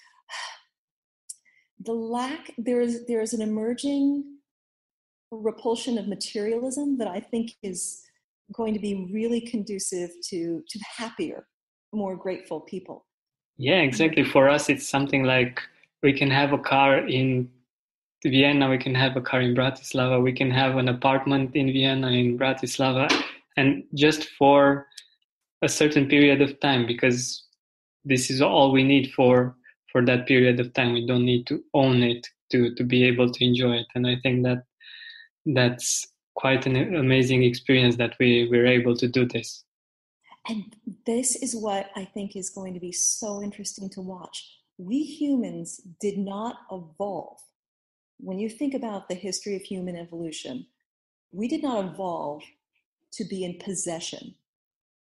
the 1.82 1.91
lack. 1.91 2.54
There 2.58 2.80
is 2.80 3.06
there 3.06 3.20
is 3.20 3.34
an 3.34 3.41
emerging 3.41 4.24
repulsion 5.30 5.98
of 5.98 6.08
materialism 6.08 6.98
that 7.00 7.10
I 7.10 7.20
think 7.20 7.52
is 7.64 8.02
going 8.54 8.74
to 8.74 8.80
be 8.80 9.10
really 9.12 9.41
conducive 9.41 10.12
to 10.30 10.64
to 10.70 10.80
happier, 10.98 11.48
more 11.91 12.16
grateful 12.16 12.62
people. 12.62 13.06
Yeah, 13.58 13.80
um, 13.80 13.89
exactly. 13.89 14.24
For 14.24 14.48
us, 14.48 14.70
it's 14.70 14.88
something 14.88 15.24
like 15.24 15.62
we 16.02 16.14
can 16.14 16.32
have 16.32 16.54
a 16.54 16.58
car 16.58 17.06
in 17.06 17.50
Vienna, 18.30 18.69
we 18.69 18.78
can 18.78 18.95
have 18.95 19.15
a 19.15 19.21
car 19.21 19.41
in 19.41 19.55
Bratislava, 19.55 20.21
we 20.21 20.34
can 20.34 20.51
have 20.51 20.78
an 20.78 20.89
apartment 20.89 21.55
in 21.55 21.71
Vienna, 21.71 22.09
in 22.09 22.38
Bratislava, 22.38 23.11
and 23.55 23.84
just 23.93 24.30
for 24.38 24.88
a 25.61 25.69
certain 25.69 26.07
period 26.07 26.41
of 26.41 26.59
time, 26.59 26.86
because 26.86 27.43
this 28.05 28.30
is 28.30 28.41
all 28.41 28.71
we 28.71 28.84
need 28.84 29.11
for 29.13 29.55
for 29.91 30.05
that 30.05 30.28
period 30.28 30.59
of 30.59 30.73
time. 30.73 30.93
We 30.93 31.07
don't 31.07 31.25
need 31.25 31.47
to 31.47 31.63
own 31.73 32.03
it 32.03 32.28
to 32.51 32.73
to 32.75 32.84
be 32.84 33.03
able 33.03 33.32
to 33.32 33.45
enjoy 33.45 33.78
it, 33.78 33.88
and 33.95 34.07
I 34.07 34.17
think 34.21 34.43
that 34.43 34.63
that's 35.45 36.07
quite 36.36 36.65
an 36.67 36.95
amazing 36.95 37.43
experience 37.43 37.95
that 37.97 38.15
we 38.19 38.47
we're 38.49 38.67
able 38.67 38.95
to 38.97 39.07
do 39.07 39.25
this. 39.25 39.63
And 40.49 40.75
this 41.05 41.36
is 41.36 41.55
what 41.55 41.89
I 41.95 42.05
think 42.05 42.36
is 42.36 42.49
going 42.49 42.73
to 42.73 42.80
be 42.80 42.91
so 42.91 43.41
interesting 43.43 43.89
to 43.91 44.01
watch. 44.01 44.38
We 44.78 45.03
humans 45.03 45.82
did 45.99 46.17
not 46.17 46.57
evolve 46.71 47.39
when 48.20 48.39
you 48.39 48.49
think 48.49 48.74
about 48.74 49.07
the 49.07 49.15
history 49.15 49.55
of 49.55 49.61
human 49.61 49.95
evolution, 49.95 50.65
we 51.32 51.47
did 51.47 51.63
not 51.63 51.86
evolve 51.86 52.43
to 53.13 53.26
be 53.26 53.43
in 53.43 53.59
possession 53.63 54.36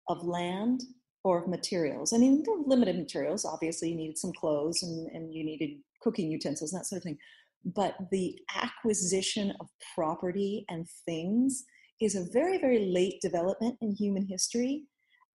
of 0.09 0.25
land 0.25 0.83
or 1.23 1.41
of 1.41 1.47
materials. 1.47 2.11
I 2.13 2.17
mean, 2.17 2.43
there 2.43 2.55
were 2.55 2.63
limited 2.65 2.97
materials. 2.97 3.45
Obviously, 3.45 3.89
you 3.89 3.95
needed 3.95 4.17
some 4.17 4.33
clothes 4.33 4.83
and, 4.83 5.07
and 5.11 5.33
you 5.33 5.45
needed 5.45 5.79
cooking 6.01 6.29
utensils 6.29 6.73
and 6.73 6.79
that 6.79 6.85
sort 6.85 6.97
of 6.97 7.03
thing. 7.03 7.17
But 7.63 7.95
the 8.11 8.37
acquisition 8.55 9.53
of 9.61 9.67
property 9.95 10.65
and 10.69 10.85
things 11.05 11.63
is 12.01 12.15
a 12.15 12.27
very, 12.33 12.57
very 12.57 12.87
late 12.87 13.21
development 13.21 13.77
in 13.81 13.95
human 13.95 14.27
history. 14.27 14.83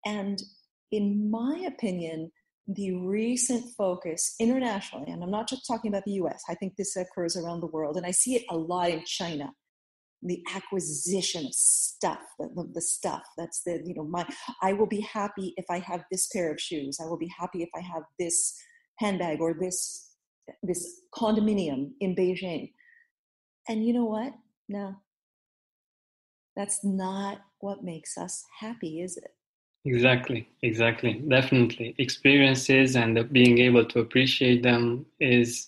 And 0.05 0.39
in 0.93 1.31
my 1.31 1.65
opinion, 1.67 2.31
the 2.69 2.93
recent 2.93 3.65
focus 3.77 4.35
internationally, 4.39 5.11
and 5.11 5.23
I'm 5.23 5.31
not 5.31 5.49
just 5.49 5.67
talking 5.67 5.91
about 5.91 6.05
the 6.05 6.13
US, 6.13 6.43
I 6.49 6.55
think 6.55 6.77
this 6.77 6.97
occurs 6.97 7.37
around 7.37 7.61
the 7.61 7.67
world, 7.67 7.97
and 7.97 8.05
I 8.05 8.11
see 8.11 8.37
it 8.37 8.45
a 8.51 8.57
lot 8.57 8.91
in 8.91 9.03
China. 9.07 9.53
The 10.23 10.43
acquisition 10.55 11.47
of 11.47 11.55
stuff, 11.55 12.19
the, 12.39 12.69
the, 12.75 12.83
stuff. 12.83 13.23
That's 13.39 13.63
the, 13.63 13.81
you 13.87 13.95
know, 13.95 14.05
my, 14.05 14.27
I 14.63 14.73
will 14.73 14.89
be 14.89 15.01
happy 15.01 15.55
if 15.57 15.65
I 15.71 15.79
have 15.79 16.05
this 16.11 16.29
pair 16.33 16.53
of 16.53 16.61
shoes. 16.61 16.99
I 17.01 17.07
will 17.07 17.17
be 17.17 17.31
happy 17.39 17.63
if 17.63 17.69
I 17.75 17.81
have 17.81 18.03
this 18.19 18.55
handbag 18.99 19.41
or 19.41 19.55
this, 19.59 20.11
this 20.63 21.03
condominium 21.15 21.93
in 22.01 22.17
Beijing. 22.17 22.73
And 23.69 23.87
you 23.87 23.93
know 23.93 24.07
what? 24.07 24.33
No, 24.69 24.97
that's 26.57 26.85
not 26.85 27.39
what 27.61 27.85
makes 27.85 28.19
us 28.19 28.45
happy, 28.61 29.01
is 29.01 29.17
it? 29.17 29.31
Exactly, 29.85 30.49
exactly. 30.63 31.15
Definitely. 31.29 31.95
Experiences 31.99 32.97
and 32.97 33.31
being 33.33 33.59
able 33.59 33.85
to 33.87 34.01
appreciate 34.01 34.63
them 34.63 35.07
is, 35.21 35.67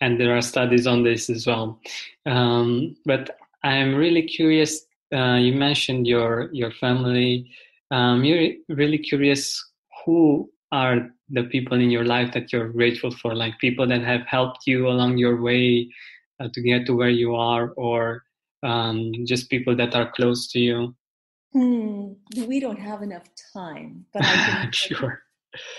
and 0.00 0.18
there 0.20 0.36
are 0.36 0.42
studies 0.42 0.86
on 0.86 1.02
this 1.04 1.30
as 1.30 1.46
well. 1.46 1.78
Um, 2.26 2.96
but 3.04 3.38
I'm 3.62 3.94
really 3.94 4.22
curious. 4.22 4.86
Uh, 5.14 5.36
you 5.36 5.52
mentioned 5.54 6.06
your 6.06 6.50
your 6.52 6.72
family. 6.72 7.50
Um, 7.90 8.24
you're 8.24 8.54
really 8.68 8.98
curious 8.98 9.64
who 10.04 10.50
are 10.72 11.10
the 11.30 11.44
people 11.44 11.78
in 11.80 11.90
your 11.90 12.04
life 12.04 12.32
that 12.34 12.52
you're 12.52 12.68
grateful 12.70 13.10
for, 13.12 13.34
like 13.34 13.58
people 13.60 13.86
that 13.86 14.02
have 14.02 14.22
helped 14.26 14.66
you 14.66 14.88
along 14.88 15.18
your 15.18 15.40
way 15.40 15.88
uh, 16.40 16.48
to 16.52 16.60
get 16.62 16.86
to 16.86 16.96
where 16.96 17.10
you 17.10 17.34
are, 17.36 17.70
or 17.76 18.24
um, 18.64 19.12
just 19.24 19.50
people 19.50 19.76
that 19.76 19.94
are 19.94 20.10
close 20.12 20.48
to 20.52 20.58
you. 20.58 20.94
Hmm, 21.56 22.12
we 22.46 22.60
don't 22.60 22.78
have 22.78 23.00
enough 23.00 23.22
time, 23.54 24.04
but 24.12 24.22
I 24.26 24.34
can. 24.34 24.72
sure. 24.72 25.22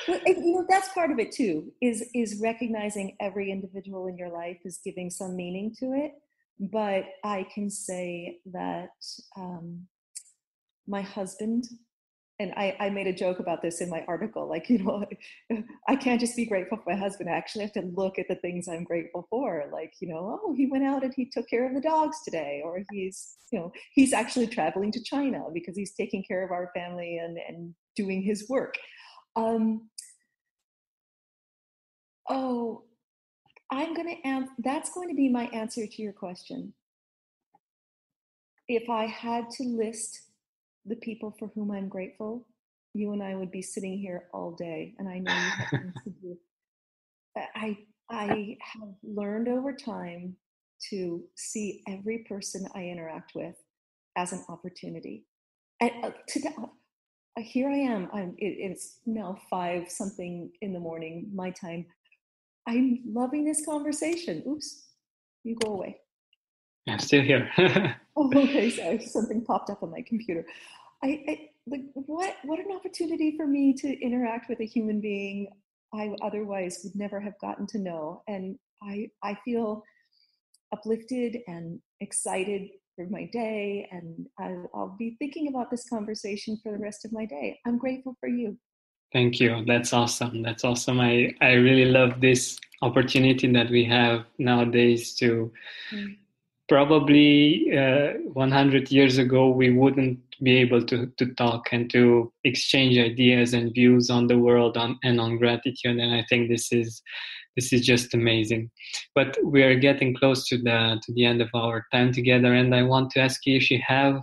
Well, 0.08 0.20
you 0.26 0.54
know 0.54 0.66
that's 0.68 0.92
part 0.92 1.12
of 1.12 1.20
it 1.20 1.32
too. 1.32 1.72
Is 1.84 2.04
is 2.16 2.40
recognizing 2.42 3.16
every 3.20 3.52
individual 3.52 4.08
in 4.08 4.18
your 4.18 4.30
life 4.30 4.58
is 4.66 4.80
giving 4.84 5.12
some 5.12 5.36
meaning 5.36 5.76
to 5.78 5.94
it. 5.94 6.14
But 6.60 7.04
I 7.24 7.46
can 7.54 7.70
say 7.70 8.40
that 8.52 8.90
um, 9.38 9.86
my 10.88 11.04
husband 11.04 11.66
and 12.40 12.54
I, 12.56 12.76
I 12.80 12.90
made 12.90 13.08
a 13.08 13.14
joke 13.14 13.40
about 13.40 13.62
this 13.62 13.82
in 13.82 13.90
my 13.90 14.04
article 14.08 14.48
like 14.48 14.70
you 14.70 14.80
know 14.80 15.06
i 15.88 15.96
can't 15.96 16.20
just 16.20 16.36
be 16.36 16.46
grateful 16.46 16.78
for 16.78 16.92
my 16.92 16.96
husband. 16.96 17.30
I 17.30 17.34
actually 17.34 17.64
have 17.64 17.74
to 17.74 17.82
look 17.82 18.20
at 18.20 18.28
the 18.28 18.36
things 18.36 18.68
i'm 18.68 18.84
grateful 18.84 19.28
for 19.30 19.66
like 19.72 19.94
you 20.00 20.08
know 20.08 20.40
oh 20.44 20.54
he 20.54 20.68
went 20.68 20.84
out 20.84 21.04
and 21.04 21.14
he 21.16 21.26
took 21.26 21.50
care 21.50 21.68
of 21.68 21.74
the 21.74 21.82
dogs 21.82 22.18
today 22.24 22.62
or 22.64 22.84
he's 22.92 23.38
you 23.52 23.60
know 23.60 23.72
he's 23.94 24.14
actually 24.14 24.48
traveling 24.48 24.92
to 24.92 25.04
china 25.04 25.46
because 25.54 25.76
he's 25.76 25.94
taking 25.94 26.24
care 26.24 26.44
of 26.44 26.52
our 26.52 26.72
family 26.76 27.18
and 27.18 27.38
and 27.48 27.74
doing 27.96 28.22
his 28.22 28.48
work. 28.48 28.76
Um 29.36 29.90
oh 32.30 32.84
i'm 33.72 33.94
going 33.94 34.08
to 34.08 34.28
answer 34.28 34.52
that's 34.60 34.94
going 34.94 35.10
to 35.10 35.16
be 35.16 35.30
my 35.30 35.46
answer 35.48 35.88
to 35.88 36.02
your 36.02 36.14
question. 36.14 36.74
If 38.68 38.90
i 38.90 39.06
had 39.06 39.50
to 39.52 39.64
list 39.64 40.27
the 40.88 40.96
people 40.96 41.36
for 41.38 41.52
whom 41.54 41.72
I'm 41.72 41.90
grateful, 41.90 42.48
you 42.94 43.12
and 43.12 43.22
I 43.22 43.36
would 43.36 43.52
be 43.52 43.62
sitting 43.62 43.98
here 43.98 44.26
all 44.34 44.52
day. 44.52 44.94
And 44.98 45.08
I 45.08 45.20
know 45.20 45.34
you 45.34 45.50
have 45.50 45.70
things 45.70 45.94
to 46.04 46.10
do. 46.10 46.38
I 47.56 47.78
I 48.10 48.58
have 48.62 48.90
learned 49.04 49.48
over 49.48 49.74
time 49.74 50.36
to 50.90 51.24
see 51.36 51.84
every 51.88 52.20
person 52.20 52.68
I 52.74 52.86
interact 52.86 53.34
with 53.36 53.56
as 54.16 54.32
an 54.32 54.46
opportunity. 54.50 55.26
And 55.80 55.92
uh, 56.04 56.12
today, 56.28 56.54
uh, 56.58 57.42
here 57.42 57.70
I 57.70 57.78
am. 57.78 58.10
I'm, 58.14 58.36
it, 58.38 58.56
it's 58.60 59.00
now 59.06 59.38
five 59.50 59.90
something 59.90 60.52
in 60.62 60.74
the 60.74 60.80
morning, 60.80 61.30
my 61.34 61.52
time. 61.52 61.86
I'm 62.68 63.02
loving 63.08 63.46
this 63.46 63.66
conversation. 63.66 64.44
Oops, 64.48 64.84
you 65.44 65.56
go 65.56 65.74
away. 65.74 65.98
I'm 66.88 67.00
still 67.00 67.22
here. 67.22 67.50
oh, 68.16 68.32
okay. 68.34 68.70
Sorry, 68.70 69.00
something 69.06 69.44
popped 69.44 69.70
up 69.70 69.84
on 69.84 69.92
my 69.92 70.02
computer. 70.02 70.46
I, 71.04 71.24
I 71.28 71.50
like 71.68 71.82
what 71.94 72.36
what 72.44 72.60
an 72.60 72.72
opportunity 72.76 73.36
for 73.38 73.46
me 73.46 73.74
to 73.74 73.88
interact 74.02 74.50
with 74.50 74.60
a 74.60 74.66
human 74.66 75.02
being 75.02 75.48
I 75.94 76.16
otherwise 76.22 76.82
would 76.84 76.96
never 76.96 77.20
have 77.20 77.38
gotten 77.40 77.66
to 77.68 77.80
know, 77.80 78.24
and 78.28 78.58
I 78.82 79.10
I 79.24 79.38
feel 79.46 79.84
uplifted 80.74 81.38
and 81.48 81.80
excited 82.02 82.70
for 82.96 83.06
my 83.10 83.30
day, 83.32 83.88
and 83.92 84.28
I'll, 84.40 84.70
I'll 84.74 84.96
be 84.98 85.16
thinking 85.20 85.48
about 85.48 85.72
this 85.72 85.88
conversation 85.88 86.60
for 86.62 86.72
the 86.72 86.80
rest 86.80 87.06
of 87.06 87.14
my 87.14 87.26
day. 87.26 87.60
I'm 87.66 87.78
grateful 87.78 88.18
for 88.20 88.28
you. 88.28 88.58
Thank 89.14 89.40
you. 89.40 89.64
That's 89.66 89.94
awesome. 89.94 90.42
That's 90.42 90.66
awesome. 90.66 91.00
I, 91.00 91.34
I 91.40 91.54
really 91.54 91.86
love 91.86 92.20
this 92.20 92.60
opportunity 92.82 93.50
that 93.54 93.70
we 93.70 93.86
have 93.86 94.26
nowadays 94.38 95.16
to 95.16 95.52
mm 95.94 96.18
probably 96.68 97.72
uh, 97.78 98.14
100 98.34 98.92
years 98.92 99.18
ago 99.18 99.50
we 99.50 99.72
wouldn't 99.72 100.20
be 100.44 100.58
able 100.58 100.84
to, 100.84 101.12
to 101.18 101.34
talk 101.36 101.68
and 101.72 101.90
to 101.92 102.32
exchange 102.44 102.98
ideas 102.98 103.54
and 103.54 103.74
views 103.74 104.10
on 104.10 104.28
the 104.28 104.38
world 104.38 104.78
on, 104.78 105.00
and 105.04 105.20
on 105.20 105.38
gratitude 105.38 105.98
and 105.98 106.14
i 106.14 106.24
think 106.30 106.50
this 106.50 106.72
is 106.72 107.02
this 107.58 107.74
is 107.74 107.86
just 107.86 108.14
amazing. 108.14 108.70
But 109.16 109.36
we 109.44 109.64
are 109.64 109.76
getting 109.76 110.16
close 110.16 110.48
to 110.48 110.58
the 110.58 111.02
to 111.04 111.14
the 111.14 111.26
end 111.26 111.42
of 111.42 111.50
our 111.54 111.86
time 111.92 112.14
together, 112.14 112.54
and 112.54 112.74
I 112.74 112.84
want 112.84 113.12
to 113.12 113.20
ask 113.20 113.46
you 113.46 113.58
if 113.58 113.70
you 113.70 113.82
have 113.86 114.22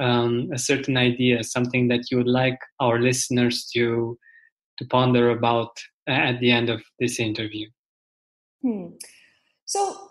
um, 0.00 0.48
a 0.52 0.58
certain 0.58 0.96
idea, 0.96 1.44
something 1.44 1.88
that 1.88 2.10
you 2.10 2.16
would 2.16 2.34
like 2.42 2.58
our 2.80 2.98
listeners 2.98 3.68
to 3.74 4.18
to 4.78 4.84
ponder 4.86 5.30
about 5.30 5.70
at 6.08 6.40
the 6.40 6.50
end 6.50 6.70
of 6.70 6.82
this 6.98 7.20
interview. 7.20 7.68
Hmm. 8.62 8.96
So, 9.66 10.09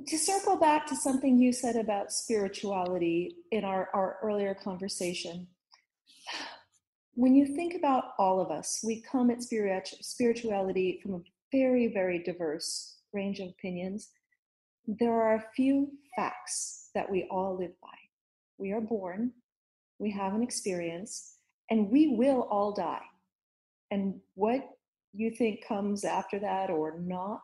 to 0.00 0.18
circle 0.18 0.56
back 0.56 0.86
to 0.86 0.96
something 0.96 1.38
you 1.38 1.52
said 1.52 1.76
about 1.76 2.12
spirituality 2.12 3.36
in 3.50 3.64
our, 3.64 3.90
our 3.92 4.18
earlier 4.22 4.54
conversation, 4.54 5.46
when 7.14 7.34
you 7.34 7.44
think 7.44 7.74
about 7.74 8.14
all 8.18 8.40
of 8.40 8.50
us, 8.50 8.80
we 8.82 9.02
come 9.02 9.30
at 9.30 9.42
spirituality 9.42 10.98
from 11.02 11.14
a 11.14 11.20
very, 11.50 11.88
very 11.88 12.22
diverse 12.22 12.96
range 13.12 13.38
of 13.38 13.48
opinions. 13.48 14.08
There 14.86 15.12
are 15.12 15.34
a 15.34 15.44
few 15.54 15.90
facts 16.16 16.88
that 16.94 17.10
we 17.10 17.28
all 17.30 17.58
live 17.58 17.78
by. 17.82 17.88
We 18.56 18.72
are 18.72 18.80
born, 18.80 19.32
we 19.98 20.10
have 20.12 20.34
an 20.34 20.42
experience, 20.42 21.36
and 21.70 21.90
we 21.90 22.08
will 22.16 22.48
all 22.50 22.72
die. 22.72 23.04
And 23.90 24.20
what 24.34 24.62
you 25.12 25.30
think 25.30 25.66
comes 25.66 26.04
after 26.04 26.38
that 26.38 26.70
or 26.70 26.98
not 26.98 27.42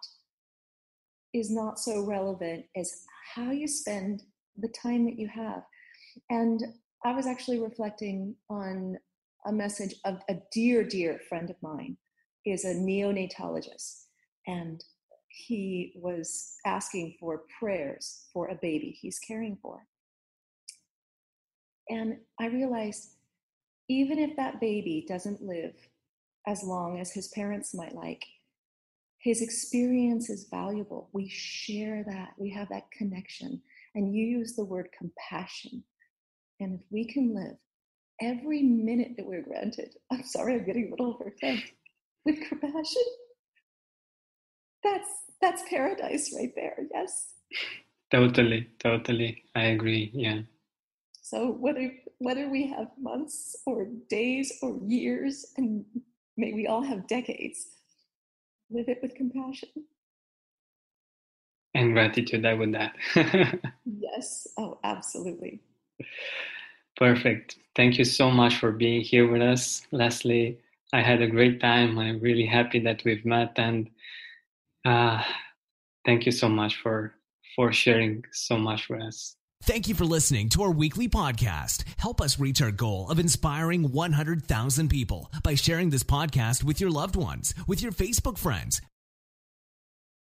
is 1.38 1.50
not 1.50 1.78
so 1.78 2.04
relevant 2.04 2.64
as 2.76 3.04
how 3.34 3.50
you 3.50 3.68
spend 3.68 4.22
the 4.56 4.68
time 4.68 5.04
that 5.04 5.18
you 5.18 5.28
have. 5.28 5.62
And 6.30 6.62
I 7.04 7.12
was 7.14 7.26
actually 7.26 7.60
reflecting 7.60 8.34
on 8.50 8.98
a 9.46 9.52
message 9.52 9.94
of 10.04 10.20
a 10.28 10.36
dear, 10.52 10.84
dear 10.84 11.20
friend 11.28 11.48
of 11.50 11.56
mine 11.62 11.96
is 12.44 12.64
a 12.64 12.74
neonatologist, 12.74 14.04
and 14.46 14.82
he 15.28 15.92
was 15.96 16.56
asking 16.66 17.16
for 17.20 17.42
prayers 17.58 18.26
for 18.32 18.48
a 18.48 18.58
baby 18.60 18.96
he's 19.00 19.18
caring 19.18 19.58
for. 19.62 19.86
And 21.88 22.18
I 22.40 22.46
realized 22.46 23.10
even 23.88 24.18
if 24.18 24.36
that 24.36 24.60
baby 24.60 25.06
doesn't 25.08 25.42
live 25.42 25.74
as 26.46 26.62
long 26.62 26.98
as 26.98 27.12
his 27.12 27.28
parents 27.28 27.74
might 27.74 27.94
like, 27.94 28.24
his 29.18 29.42
experience 29.42 30.30
is 30.30 30.46
valuable. 30.50 31.10
We 31.12 31.28
share 31.28 32.04
that, 32.06 32.34
we 32.38 32.50
have 32.50 32.68
that 32.70 32.90
connection. 32.90 33.60
And 33.94 34.14
you 34.14 34.24
use 34.24 34.54
the 34.54 34.64
word 34.64 34.88
compassion. 34.96 35.82
And 36.60 36.74
if 36.74 36.80
we 36.90 37.04
can 37.04 37.34
live 37.34 37.56
every 38.20 38.62
minute 38.62 39.12
that 39.16 39.26
we're 39.26 39.42
granted, 39.42 39.94
I'm 40.10 40.24
sorry, 40.24 40.54
I'm 40.54 40.64
getting 40.64 40.88
a 40.88 40.90
little 40.90 41.14
overwhelmed, 41.14 41.64
with 42.24 42.48
compassion, 42.48 43.02
that's 44.82 45.08
that's 45.40 45.62
paradise 45.68 46.32
right 46.36 46.52
there, 46.54 46.76
yes. 46.92 47.34
Totally, 48.10 48.68
totally. 48.78 49.44
I 49.54 49.66
agree. 49.66 50.10
Yeah. 50.14 50.40
So 51.22 51.52
whether 51.52 51.92
whether 52.18 52.48
we 52.48 52.66
have 52.68 52.88
months 53.00 53.56
or 53.66 53.88
days 54.08 54.58
or 54.62 54.78
years, 54.86 55.46
and 55.56 55.84
may 56.36 56.52
we 56.52 56.66
all 56.66 56.82
have 56.82 57.06
decades, 57.06 57.66
live 58.70 58.88
it 58.88 59.00
with 59.02 59.14
compassion. 59.14 59.70
And 61.74 61.92
gratitude, 61.92 62.44
I 62.44 62.54
would 62.54 62.74
add. 62.74 62.92
yes. 63.84 64.48
Oh, 64.56 64.78
absolutely. 64.84 65.60
Perfect. 66.96 67.56
Thank 67.76 67.98
you 67.98 68.04
so 68.04 68.30
much 68.30 68.56
for 68.56 68.72
being 68.72 69.02
here 69.02 69.30
with 69.30 69.42
us, 69.42 69.86
Leslie. 69.92 70.58
I 70.92 71.02
had 71.02 71.22
a 71.22 71.28
great 71.28 71.60
time. 71.60 71.98
I'm 71.98 72.20
really 72.20 72.46
happy 72.46 72.80
that 72.80 73.04
we've 73.04 73.24
met, 73.24 73.52
and 73.56 73.90
uh, 74.84 75.22
thank 76.04 76.26
you 76.26 76.32
so 76.32 76.48
much 76.48 76.76
for 76.82 77.14
for 77.54 77.72
sharing 77.72 78.24
so 78.32 78.58
much 78.58 78.88
with 78.88 79.02
us. 79.02 79.37
Thank 79.62 79.86
you 79.88 79.94
for 79.94 80.04
listening 80.06 80.48
to 80.50 80.62
our 80.62 80.70
weekly 80.70 81.08
podcast. 81.08 81.84
Help 81.98 82.20
us 82.22 82.38
reach 82.38 82.62
our 82.62 82.70
goal 82.70 83.08
of 83.10 83.18
inspiring 83.18 83.92
100,000 83.92 84.88
people 84.88 85.30
by 85.42 85.54
sharing 85.56 85.90
this 85.90 86.04
podcast 86.04 86.64
with 86.64 86.80
your 86.80 86.90
loved 86.90 87.16
ones, 87.16 87.54
with 87.66 87.82
your 87.82 87.92
Facebook 87.92 88.38
friends, 88.38 88.80